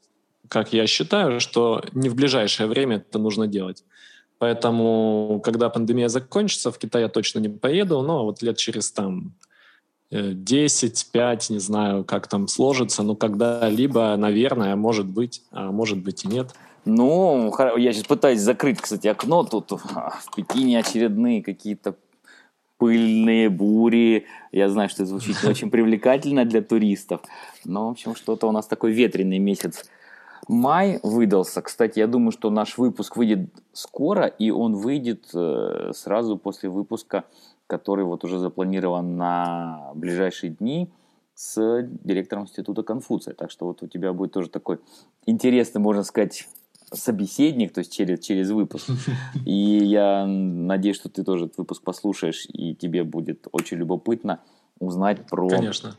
как 0.48 0.72
я 0.72 0.86
считаю, 0.86 1.40
что 1.40 1.82
не 1.92 2.08
в 2.08 2.14
ближайшее 2.14 2.66
время 2.66 2.96
это 2.96 3.18
нужно 3.18 3.46
делать. 3.46 3.84
Поэтому, 4.38 5.40
когда 5.44 5.68
пандемия 5.68 6.08
закончится, 6.08 6.70
в 6.70 6.78
Китай 6.78 7.02
я 7.02 7.08
точно 7.08 7.40
не 7.40 7.48
поеду, 7.48 8.02
но 8.02 8.24
вот 8.24 8.42
лет 8.42 8.56
через 8.56 8.92
там 8.92 9.32
10, 10.10 11.08
5, 11.12 11.50
не 11.50 11.58
знаю, 11.58 12.04
как 12.04 12.28
там 12.28 12.48
сложится, 12.48 13.02
но 13.02 13.14
когда-либо, 13.16 14.16
наверное, 14.16 14.76
может 14.76 15.06
быть, 15.06 15.42
а 15.50 15.70
может 15.70 15.98
быть 15.98 16.24
и 16.24 16.28
нет. 16.28 16.54
Ну, 16.84 17.52
я 17.76 17.92
сейчас 17.92 18.06
пытаюсь 18.06 18.40
закрыть, 18.40 18.80
кстати, 18.80 19.08
окно. 19.08 19.42
Тут 19.44 19.72
в 19.72 20.34
Пекине 20.34 20.78
очередные 20.78 21.42
какие-то 21.42 21.96
пыльные 22.78 23.50
бури. 23.50 24.26
Я 24.52 24.68
знаю, 24.68 24.88
что 24.88 25.02
это 25.02 25.10
звучит 25.10 25.44
очень 25.44 25.68
привлекательно 25.70 26.44
для 26.44 26.62
туристов. 26.62 27.20
Но, 27.64 27.88
в 27.88 27.90
общем, 27.90 28.14
что-то 28.14 28.48
у 28.48 28.52
нас 28.52 28.66
такой 28.66 28.92
ветреный 28.92 29.38
месяц 29.38 29.84
Май 30.46 31.00
выдался. 31.02 31.62
Кстати, 31.62 31.98
я 31.98 32.06
думаю, 32.06 32.30
что 32.30 32.50
наш 32.50 32.78
выпуск 32.78 33.16
выйдет 33.16 33.50
скоро, 33.72 34.26
и 34.26 34.50
он 34.50 34.74
выйдет 34.74 35.28
э, 35.34 35.92
сразу 35.94 36.36
после 36.36 36.68
выпуска, 36.68 37.24
который 37.66 38.04
вот 38.04 38.24
уже 38.24 38.38
запланирован 38.38 39.16
на 39.16 39.90
ближайшие 39.94 40.50
дни 40.50 40.90
с 41.34 41.82
директором 42.04 42.44
Института 42.44 42.82
Конфуция. 42.82 43.34
Так 43.34 43.50
что 43.50 43.66
вот 43.66 43.82
у 43.82 43.86
тебя 43.86 44.12
будет 44.12 44.32
тоже 44.32 44.48
такой 44.48 44.78
интересный, 45.26 45.80
можно 45.80 46.02
сказать, 46.02 46.48
собеседник, 46.92 47.72
то 47.72 47.80
есть 47.80 47.92
через, 47.92 48.20
через 48.20 48.50
выпуск. 48.50 48.88
И 49.46 49.52
я 49.52 50.24
надеюсь, 50.26 50.96
что 50.96 51.08
ты 51.08 51.24
тоже 51.24 51.46
этот 51.46 51.58
выпуск 51.58 51.82
послушаешь, 51.82 52.46
и 52.48 52.74
тебе 52.74 53.04
будет 53.04 53.46
очень 53.52 53.76
любопытно 53.76 54.40
узнать 54.78 55.26
про 55.26 55.48
Конечно 55.48 55.96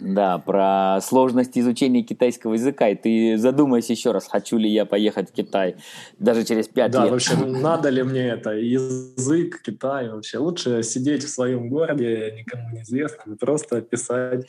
Да, 0.00 0.38
про 0.38 0.98
сложность 1.02 1.56
изучения 1.58 2.02
китайского 2.02 2.54
языка. 2.54 2.88
И 2.88 2.94
ты 2.94 3.38
задумайся 3.38 3.92
еще 3.92 4.12
раз, 4.12 4.26
хочу 4.28 4.56
ли 4.56 4.68
я 4.68 4.86
поехать 4.86 5.30
в 5.30 5.32
Китай 5.32 5.76
даже 6.18 6.44
через 6.44 6.68
пять 6.68 6.92
да, 6.92 7.00
лет. 7.00 7.08
Да, 7.08 7.12
вообще, 7.12 7.36
надо 7.36 7.88
ли 7.90 8.02
мне 8.02 8.28
это? 8.28 8.50
Язык, 8.50 9.60
Китай 9.62 10.08
вообще. 10.08 10.38
Лучше 10.38 10.82
сидеть 10.82 11.24
в 11.24 11.28
своем 11.28 11.68
городе, 11.68 12.34
никому 12.38 12.70
не 12.70 12.82
известно, 12.82 13.36
просто 13.36 13.80
писать 13.82 14.46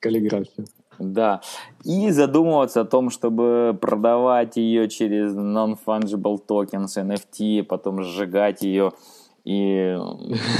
каллиграфию. 0.00 0.66
Да. 0.98 1.40
И 1.84 2.10
задумываться 2.10 2.80
о 2.80 2.84
том, 2.84 3.10
чтобы 3.10 3.78
продавать 3.80 4.56
ее 4.56 4.88
через 4.88 5.32
non-fungible 5.32 6.38
tokens, 6.46 6.96
NFT, 6.96 7.62
потом 7.62 8.02
сжигать 8.02 8.62
ее 8.62 8.92
и 9.48 9.96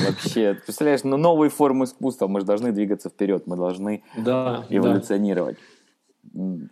вообще, 0.06 0.54
представляешь, 0.54 1.04
ну, 1.04 1.18
новые 1.18 1.50
формы 1.50 1.84
искусства, 1.84 2.26
мы 2.26 2.40
же 2.40 2.46
должны 2.46 2.72
двигаться 2.72 3.10
вперед, 3.10 3.42
мы 3.46 3.54
должны 3.54 4.02
да, 4.16 4.64
эволюционировать. 4.70 5.58
Да. 6.22 6.68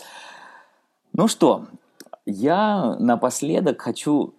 Ну 1.12 1.28
что, 1.28 1.66
я 2.24 2.96
напоследок 2.98 3.82
хочу 3.82 4.34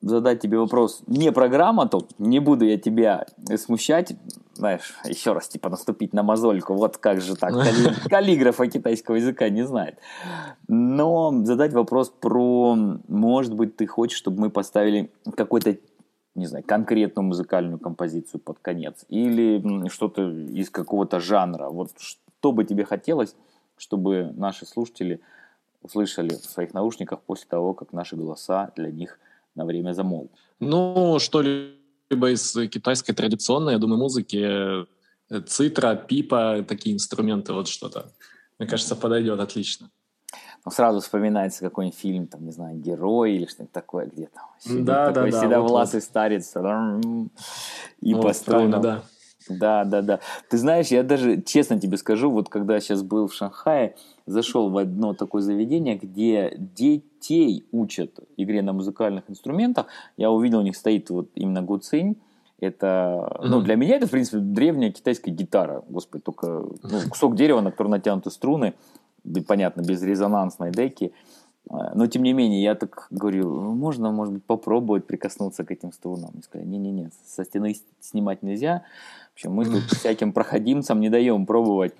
задать 0.00 0.40
тебе 0.40 0.58
вопрос. 0.58 1.02
Не 1.06 1.30
программа 1.30 1.86
тут, 1.86 2.18
не 2.18 2.38
буду 2.38 2.64
я 2.64 2.78
тебя 2.78 3.26
смущать, 3.56 4.14
знаешь, 4.54 4.94
еще 5.04 5.34
раз 5.34 5.48
типа 5.48 5.68
наступить 5.68 6.14
на 6.14 6.22
мозольку, 6.22 6.74
вот 6.76 6.96
как 6.96 7.20
же 7.20 7.36
так, 7.36 7.52
калли... 7.52 7.94
каллиграфа 8.08 8.68
китайского 8.68 9.16
языка 9.16 9.50
не 9.50 9.66
знает. 9.66 9.98
Но 10.66 11.44
задать 11.44 11.74
вопрос 11.74 12.08
про, 12.08 12.74
может 13.06 13.52
быть, 13.52 13.76
ты 13.76 13.86
хочешь, 13.86 14.16
чтобы 14.16 14.40
мы 14.40 14.50
поставили 14.50 15.10
какой-то 15.36 15.76
не 16.38 16.46
знаю, 16.46 16.64
конкретную 16.64 17.26
музыкальную 17.26 17.78
композицию 17.78 18.40
под 18.40 18.58
конец, 18.60 19.04
или 19.08 19.88
что-то 19.88 20.30
из 20.30 20.70
какого-то 20.70 21.20
жанра. 21.20 21.68
Вот 21.68 21.90
что 21.98 22.52
бы 22.52 22.64
тебе 22.64 22.84
хотелось, 22.84 23.34
чтобы 23.76 24.32
наши 24.36 24.66
слушатели 24.66 25.20
услышали 25.82 26.30
в 26.30 26.44
своих 26.44 26.74
наушниках 26.74 27.20
после 27.20 27.46
того, 27.48 27.74
как 27.74 27.92
наши 27.92 28.16
голоса 28.16 28.72
для 28.76 28.90
них 28.90 29.18
на 29.54 29.64
время 29.64 29.92
замолк? 29.92 30.30
Ну, 30.60 31.18
что-либо 31.18 32.30
из 32.30 32.52
китайской 32.68 33.12
традиционной, 33.12 33.72
я 33.72 33.78
думаю, 33.78 33.98
музыки, 33.98 34.84
э, 35.30 35.40
цитра, 35.46 35.94
пипа, 35.94 36.64
такие 36.66 36.94
инструменты, 36.94 37.52
вот 37.52 37.68
что-то. 37.68 38.12
Мне 38.58 38.68
кажется, 38.68 38.96
подойдет 38.96 39.40
отлично 39.40 39.90
ну, 40.68 40.70
сразу 40.70 41.00
вспоминается 41.00 41.60
какой-нибудь 41.60 41.98
фильм, 41.98 42.26
там, 42.26 42.44
не 42.44 42.52
знаю, 42.52 42.76
герой 42.76 43.32
или 43.32 43.46
что-нибудь 43.46 43.72
такое, 43.72 44.06
где 44.06 44.26
там 44.26 44.44
сидит 44.58 44.84
да, 44.84 45.12
такой 45.12 45.30
да, 45.30 45.40
седовласый 45.40 46.00
вот, 46.00 46.04
старец 46.04 46.54
и 48.00 48.14
вот, 48.14 48.22
по 48.22 48.32
струнам. 48.34 48.82
Да. 48.82 49.02
да, 49.48 49.84
да, 49.84 50.02
да. 50.02 50.20
Ты 50.50 50.58
знаешь, 50.58 50.88
я 50.88 51.02
даже, 51.02 51.40
честно 51.40 51.80
тебе 51.80 51.96
скажу, 51.96 52.30
вот 52.30 52.50
когда 52.50 52.80
сейчас 52.80 53.02
был 53.02 53.28
в 53.28 53.34
Шанхае, 53.34 53.94
зашел 54.26 54.68
в 54.68 54.76
одно 54.76 55.14
такое 55.14 55.40
заведение, 55.40 55.96
где 55.96 56.54
детей 56.54 57.64
учат 57.72 58.20
игре 58.36 58.60
на 58.60 58.74
музыкальных 58.74 59.30
инструментах. 59.30 59.86
Я 60.18 60.30
увидел, 60.30 60.58
у 60.58 60.62
них 60.62 60.76
стоит 60.76 61.08
вот 61.08 61.30
именно 61.34 61.62
гуцинь. 61.62 62.18
Это, 62.60 62.86
mm-hmm. 62.86 63.46
ну, 63.46 63.62
для 63.62 63.76
меня 63.76 63.96
это, 63.96 64.06
в 64.06 64.10
принципе, 64.10 64.38
древняя 64.38 64.92
китайская 64.92 65.30
гитара. 65.30 65.82
Господи, 65.88 66.22
только 66.24 66.46
ну, 66.82 67.08
кусок 67.08 67.36
дерева, 67.36 67.62
на 67.62 67.70
который 67.70 67.88
натянуты 67.88 68.30
струны 68.30 68.74
понятно, 69.46 69.82
без 69.82 70.02
резонансной 70.02 70.70
деки. 70.70 71.12
А, 71.70 71.94
но, 71.94 72.06
тем 72.06 72.22
не 72.22 72.32
менее, 72.32 72.62
я 72.62 72.74
так 72.74 73.08
говорю, 73.10 73.60
можно, 73.60 74.10
может 74.10 74.34
быть, 74.34 74.44
попробовать 74.44 75.06
прикоснуться 75.06 75.64
к 75.64 75.70
этим 75.70 75.92
струнам. 75.92 76.30
И 76.38 76.42
сказали, 76.42 76.66
не-не-не, 76.66 77.10
со 77.26 77.44
стены 77.44 77.76
снимать 78.00 78.42
нельзя. 78.42 78.84
В 79.30 79.34
общем, 79.34 79.52
мы 79.52 79.64
тут 79.64 79.82
всяким 79.92 80.32
проходимцам 80.32 81.00
не 81.00 81.10
даем 81.10 81.46
пробовать 81.46 81.94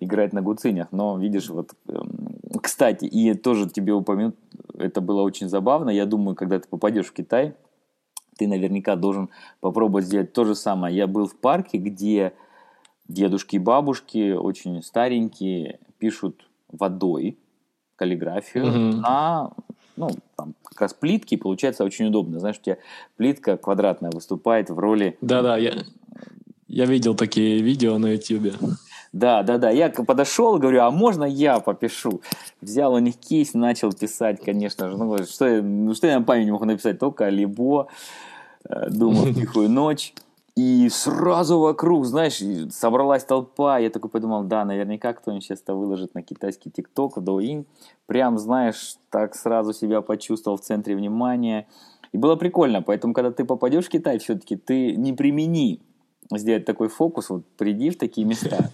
играть 0.00 0.32
на 0.32 0.42
гуцинях. 0.42 0.88
Но, 0.90 1.18
видишь, 1.18 1.48
вот, 1.48 1.72
эм, 1.88 2.36
кстати, 2.60 3.04
и 3.04 3.34
тоже 3.34 3.68
тебе 3.70 3.92
упомянут, 3.92 4.36
это 4.76 5.00
было 5.00 5.22
очень 5.22 5.48
забавно. 5.48 5.90
Я 5.90 6.06
думаю, 6.06 6.34
когда 6.34 6.58
ты 6.58 6.68
попадешь 6.68 7.06
в 7.06 7.12
Китай, 7.12 7.54
ты 8.36 8.48
наверняка 8.48 8.96
должен 8.96 9.30
попробовать 9.60 10.06
сделать 10.06 10.32
то 10.32 10.44
же 10.44 10.54
самое. 10.54 10.96
Я 10.96 11.06
был 11.06 11.26
в 11.26 11.36
парке, 11.36 11.78
где 11.78 12.32
дедушки 13.06 13.56
и 13.56 13.60
бабушки, 13.60 14.32
очень 14.32 14.82
старенькие, 14.82 15.78
пишут 15.98 16.48
водой 16.72 17.38
каллиграфию 17.96 18.64
mm-hmm. 18.64 18.96
на 18.96 19.52
ну, 19.96 20.10
там, 20.36 20.54
как 20.64 20.80
раз 20.80 20.94
плитки, 20.94 21.36
получается 21.36 21.84
очень 21.84 22.06
удобно. 22.06 22.40
Знаешь, 22.40 22.58
у 22.58 22.62
тебя 22.62 22.78
плитка 23.16 23.56
квадратная 23.56 24.10
выступает 24.10 24.70
в 24.70 24.78
роли... 24.78 25.16
Да-да, 25.20 25.56
я, 25.58 25.74
я 26.68 26.86
видел 26.86 27.14
такие 27.14 27.62
видео 27.62 27.98
на 27.98 28.12
YouTube. 28.12 28.54
Да, 29.12 29.42
да, 29.42 29.58
да. 29.58 29.70
Я 29.70 29.90
подошел, 29.90 30.58
говорю, 30.58 30.82
а 30.82 30.90
можно 30.90 31.24
я 31.24 31.60
попишу? 31.60 32.22
Взял 32.62 32.94
у 32.94 32.98
них 32.98 33.16
кисть, 33.16 33.54
начал 33.54 33.92
писать, 33.92 34.42
конечно 34.42 34.90
же. 34.90 34.96
Ну, 34.96 35.18
что, 35.24 35.62
ну, 35.62 35.94
что 35.94 36.06
я 36.06 36.18
на 36.18 36.24
память 36.24 36.48
мог 36.48 36.64
написать? 36.64 36.98
Только 36.98 37.28
либо 37.28 37.88
э, 38.64 38.88
думал 38.88 39.34
тихую 39.34 39.68
ночь. 39.68 40.14
И 40.54 40.90
сразу 40.90 41.58
вокруг, 41.58 42.04
знаешь, 42.04 42.42
собралась 42.74 43.24
толпа. 43.24 43.78
Я 43.78 43.88
такой 43.88 44.10
подумал, 44.10 44.44
да, 44.44 44.64
наверняка 44.66 45.14
кто-нибудь 45.14 45.42
сейчас 45.44 45.62
это 45.62 45.74
выложит 45.74 46.14
на 46.14 46.22
китайский 46.22 46.70
ТикТок, 46.70 47.16
Douyin. 47.16 47.64
Прям, 48.06 48.38
знаешь, 48.38 48.96
так 49.08 49.34
сразу 49.34 49.72
себя 49.72 50.02
почувствовал 50.02 50.58
в 50.58 50.60
центре 50.60 50.94
внимания. 50.94 51.66
И 52.12 52.18
было 52.18 52.36
прикольно, 52.36 52.82
поэтому, 52.82 53.14
когда 53.14 53.30
ты 53.30 53.46
попадешь 53.46 53.86
в 53.86 53.88
Китай, 53.88 54.18
все-таки 54.18 54.56
ты 54.56 54.94
не 54.96 55.14
примени 55.14 55.80
сделать 56.30 56.66
такой 56.66 56.88
фокус, 56.88 57.30
вот 57.30 57.46
приди 57.56 57.88
в 57.88 57.96
такие 57.96 58.26
места. 58.26 58.70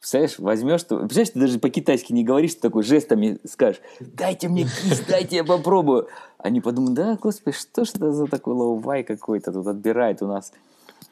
Представляешь, 0.00 0.40
возьмешь, 0.40 0.82
ты, 0.82 0.96
представляешь, 0.96 1.30
ты 1.30 1.38
даже 1.38 1.58
по-китайски 1.60 2.12
не 2.12 2.24
говоришь, 2.24 2.56
ты 2.56 2.62
такой 2.62 2.82
жестами 2.82 3.38
скажешь, 3.46 3.80
дайте 4.00 4.48
мне 4.48 4.64
кисть, 4.64 5.06
дайте 5.08 5.36
я 5.36 5.44
попробую. 5.44 6.08
Они 6.38 6.60
подумают, 6.60 6.94
да, 6.94 7.16
господи, 7.22 7.56
что 7.56 7.84
ж 7.84 7.90
это 7.94 8.10
за 8.10 8.26
такой 8.26 8.54
лаовай 8.54 9.04
какой-то 9.04 9.52
тут 9.52 9.68
отбирает 9.68 10.20
у 10.20 10.26
нас 10.26 10.52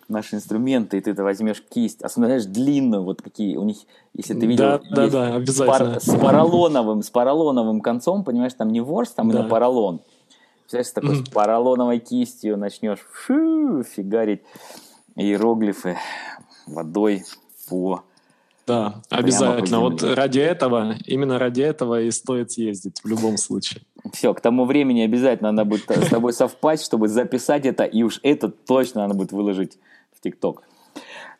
наши 0.08 0.36
инструменты, 0.36 0.98
и 0.98 1.00
ты 1.00 1.10
это 1.12 1.22
возьмешь 1.22 1.62
кисть, 1.68 2.02
особенно, 2.02 2.28
знаешь, 2.28 2.44
длинную, 2.44 3.02
вот 3.02 3.22
какие 3.22 3.56
у 3.56 3.64
них, 3.64 3.78
если 4.14 4.34
ты 4.34 4.46
видел, 4.46 4.64
да, 4.64 4.80
да, 4.90 5.08
да, 5.08 5.34
обязательно. 5.36 6.00
С, 6.00 6.04
пар, 6.04 6.18
с 6.18 6.20
поролоновым, 6.20 7.02
с 7.02 7.10
поролоновым 7.10 7.80
концом, 7.80 8.24
понимаешь, 8.24 8.54
там 8.54 8.68
не 8.70 8.80
ворс, 8.80 9.10
там 9.10 9.28
да. 9.28 9.34
именно 9.34 9.48
поролон. 9.48 10.00
Представляешь, 10.62 10.92
такой 10.92 11.20
мм. 11.20 11.26
с 11.26 11.30
поролоновой 11.30 11.98
кистью 11.98 12.56
начнешь 12.56 13.00
фу, 13.12 13.82
фигарить 13.82 14.42
иероглифы 15.16 15.96
водой 16.66 17.24
по 17.68 18.02
да, 18.70 19.02
обязательно. 19.10 19.80
Вот 19.80 20.02
ради 20.02 20.38
этого, 20.38 20.94
именно 21.04 21.38
ради 21.38 21.62
этого 21.62 22.02
и 22.02 22.10
стоит 22.12 22.52
съездить 22.52 23.00
в 23.02 23.08
любом 23.08 23.36
случае. 23.36 23.82
Все, 24.12 24.32
к 24.32 24.40
тому 24.40 24.64
времени 24.64 25.00
обязательно 25.00 25.50
надо 25.50 25.68
будет 25.68 25.90
с 25.90 26.08
тобой 26.08 26.32
совпасть, 26.32 26.84
чтобы 26.84 27.08
записать 27.08 27.66
это, 27.66 27.84
и 27.84 28.04
уж 28.04 28.20
это 28.22 28.48
точно 28.48 29.02
надо 29.02 29.14
будет 29.14 29.32
выложить 29.32 29.78
в 30.16 30.20
ТикТок. 30.20 30.62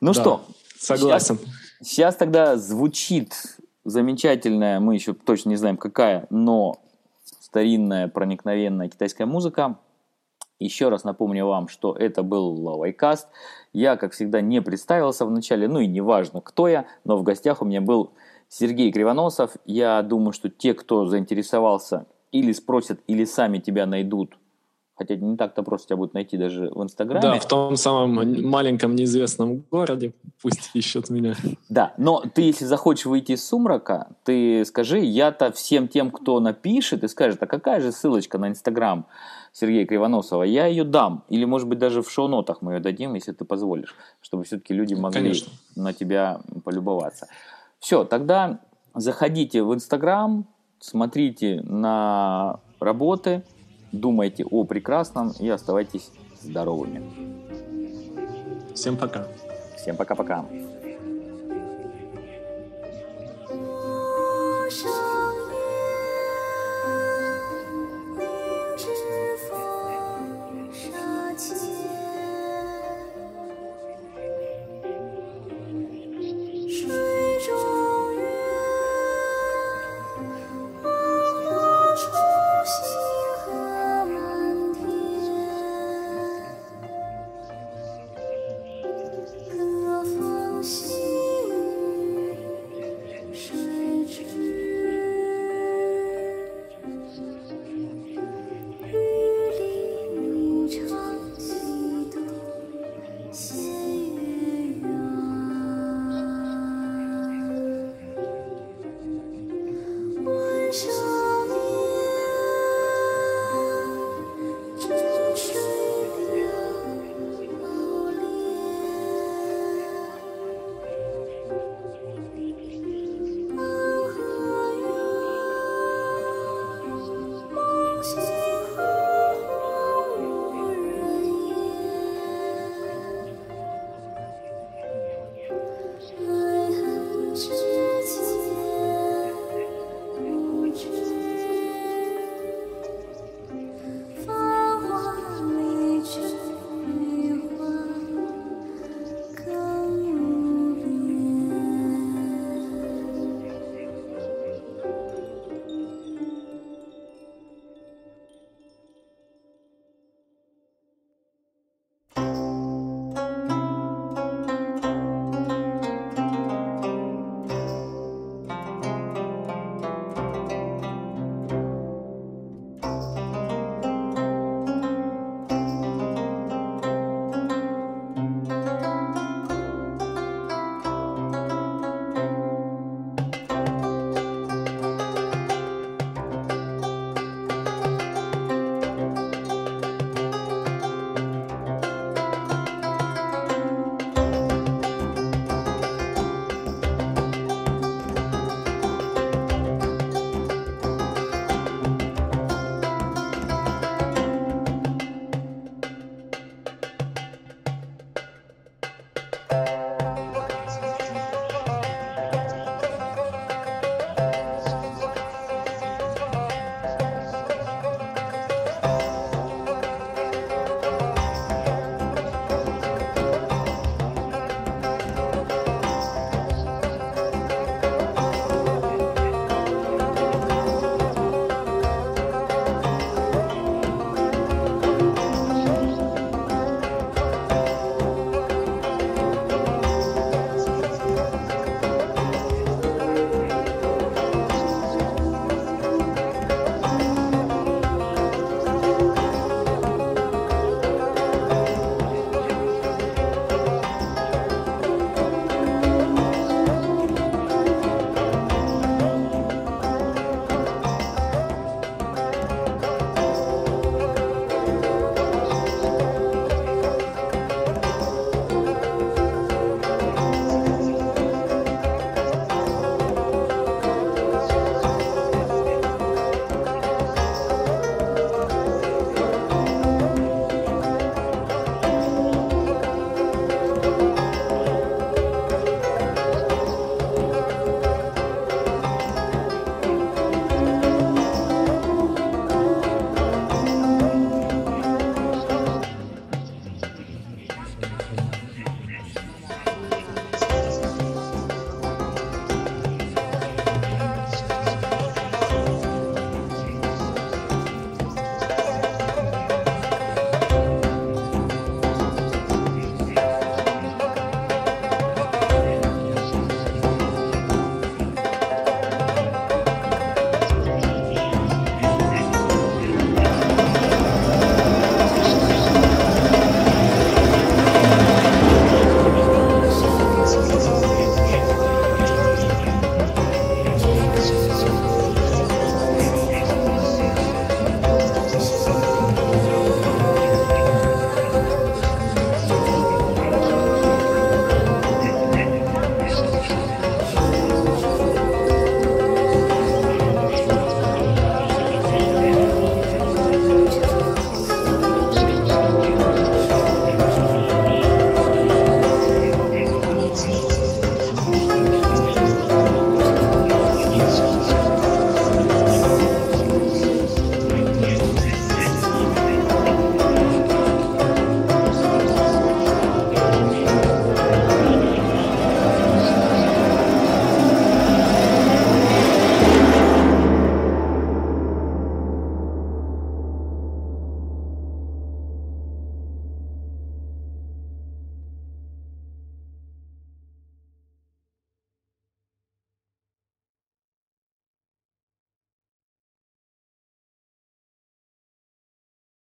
Ну 0.01 0.13
да, 0.13 0.21
что? 0.21 0.45
Согласен. 0.77 1.39
Сейчас, 1.39 1.89
сейчас 1.89 2.17
тогда 2.17 2.57
звучит 2.57 3.35
замечательная, 3.85 4.81
мы 4.81 4.95
еще 4.95 5.13
точно 5.15 5.51
не 5.51 5.57
знаем 5.57 5.77
какая, 5.77 6.27
но 6.31 6.81
старинная 7.41 8.09
проникновенная 8.09 8.89
китайская 8.89 9.27
музыка. 9.27 9.79
Еще 10.61 10.91
раз 10.91 11.05
напомню 11.05 11.47
вам, 11.47 11.69
что 11.69 11.95
это 11.95 12.23
был 12.23 12.53
Лавайкаст. 12.63 13.29
Я, 13.73 13.97
как 13.97 14.13
всегда, 14.13 14.43
не 14.43 14.61
представился 14.61 15.25
вначале, 15.25 15.67
ну 15.67 15.81
и 15.81 15.87
не 15.87 16.03
важно, 16.03 16.41
кто 16.43 16.69
я, 16.69 16.87
но 17.05 17.17
в 17.17 17.23
гостях 17.23 17.63
у 17.63 17.65
меня 17.65 17.81
был 17.81 18.13
Сергей 18.49 18.93
Кривоносов. 18.93 19.57
Я 19.65 20.03
думаю, 20.03 20.33
что 20.33 20.51
те, 20.51 20.75
кто 20.75 21.07
заинтересовался, 21.07 22.07
или 22.31 22.53
спросят, 22.53 23.01
или 23.07 23.25
сами 23.25 23.59
тебя 23.59 23.87
найдут 23.87 24.37
Хотя 25.01 25.17
не 25.17 25.35
так-то 25.35 25.63
просто 25.63 25.89
тебя 25.89 25.97
будут 25.97 26.13
найти 26.13 26.37
даже 26.37 26.71
в 26.75 26.83
Инстаграме. 26.83 27.23
Да, 27.23 27.39
в 27.39 27.49
том 27.49 27.75
самом 27.77 28.43
маленьком 28.47 28.95
неизвестном 28.95 29.65
городе. 29.71 30.13
Пусть 30.43 30.73
ищут 30.75 31.09
меня. 31.09 31.35
Да, 31.71 31.95
но 31.97 32.23
ты, 32.35 32.43
если 32.43 32.67
захочешь 32.67 33.07
выйти 33.07 33.33
из 33.33 33.43
сумрака, 33.43 34.09
ты 34.25 34.63
скажи, 34.67 34.99
я-то 34.99 35.53
всем 35.53 35.89
тем, 35.89 36.11
кто 36.11 36.39
напишет 36.39 37.03
и 37.03 37.09
скажет, 37.09 37.43
а 37.43 37.47
какая 37.47 37.81
же 37.81 37.93
ссылочка 37.93 38.37
на 38.37 38.49
Инстаграм 38.49 39.07
Сергея 39.53 39.87
Кривоносова, 39.87 40.43
я 40.45 40.67
ее 40.67 40.85
дам. 40.85 41.25
Или, 41.29 41.45
может 41.45 41.69
быть, 41.69 41.79
даже 41.79 42.03
в 42.03 42.11
шоу-нотах 42.11 42.63
мы 42.63 42.75
ее 42.75 42.81
дадим, 42.81 43.15
если 43.15 43.33
ты 43.33 43.45
позволишь, 43.45 43.95
чтобы 44.21 44.45
все-таки 44.45 44.75
люди 44.75 44.95
могли 44.95 45.21
Конечно. 45.21 45.53
на 45.77 45.93
тебя 45.93 46.41
полюбоваться. 46.65 47.27
Все, 47.79 48.05
тогда 48.05 48.61
заходите 48.95 49.63
в 49.63 49.75
Инстаграм, 49.75 50.47
смотрите 50.79 51.63
на 51.63 52.61
работы, 52.79 53.45
думайте 53.93 54.45
о 54.45 54.65
прекрасном 54.65 55.33
и 55.39 55.49
оставайтесь 55.49 56.11
здоровыми. 56.41 57.03
Всем 58.75 58.97
пока. 58.97 59.27
Всем 59.77 59.97
пока-пока. 59.97 60.47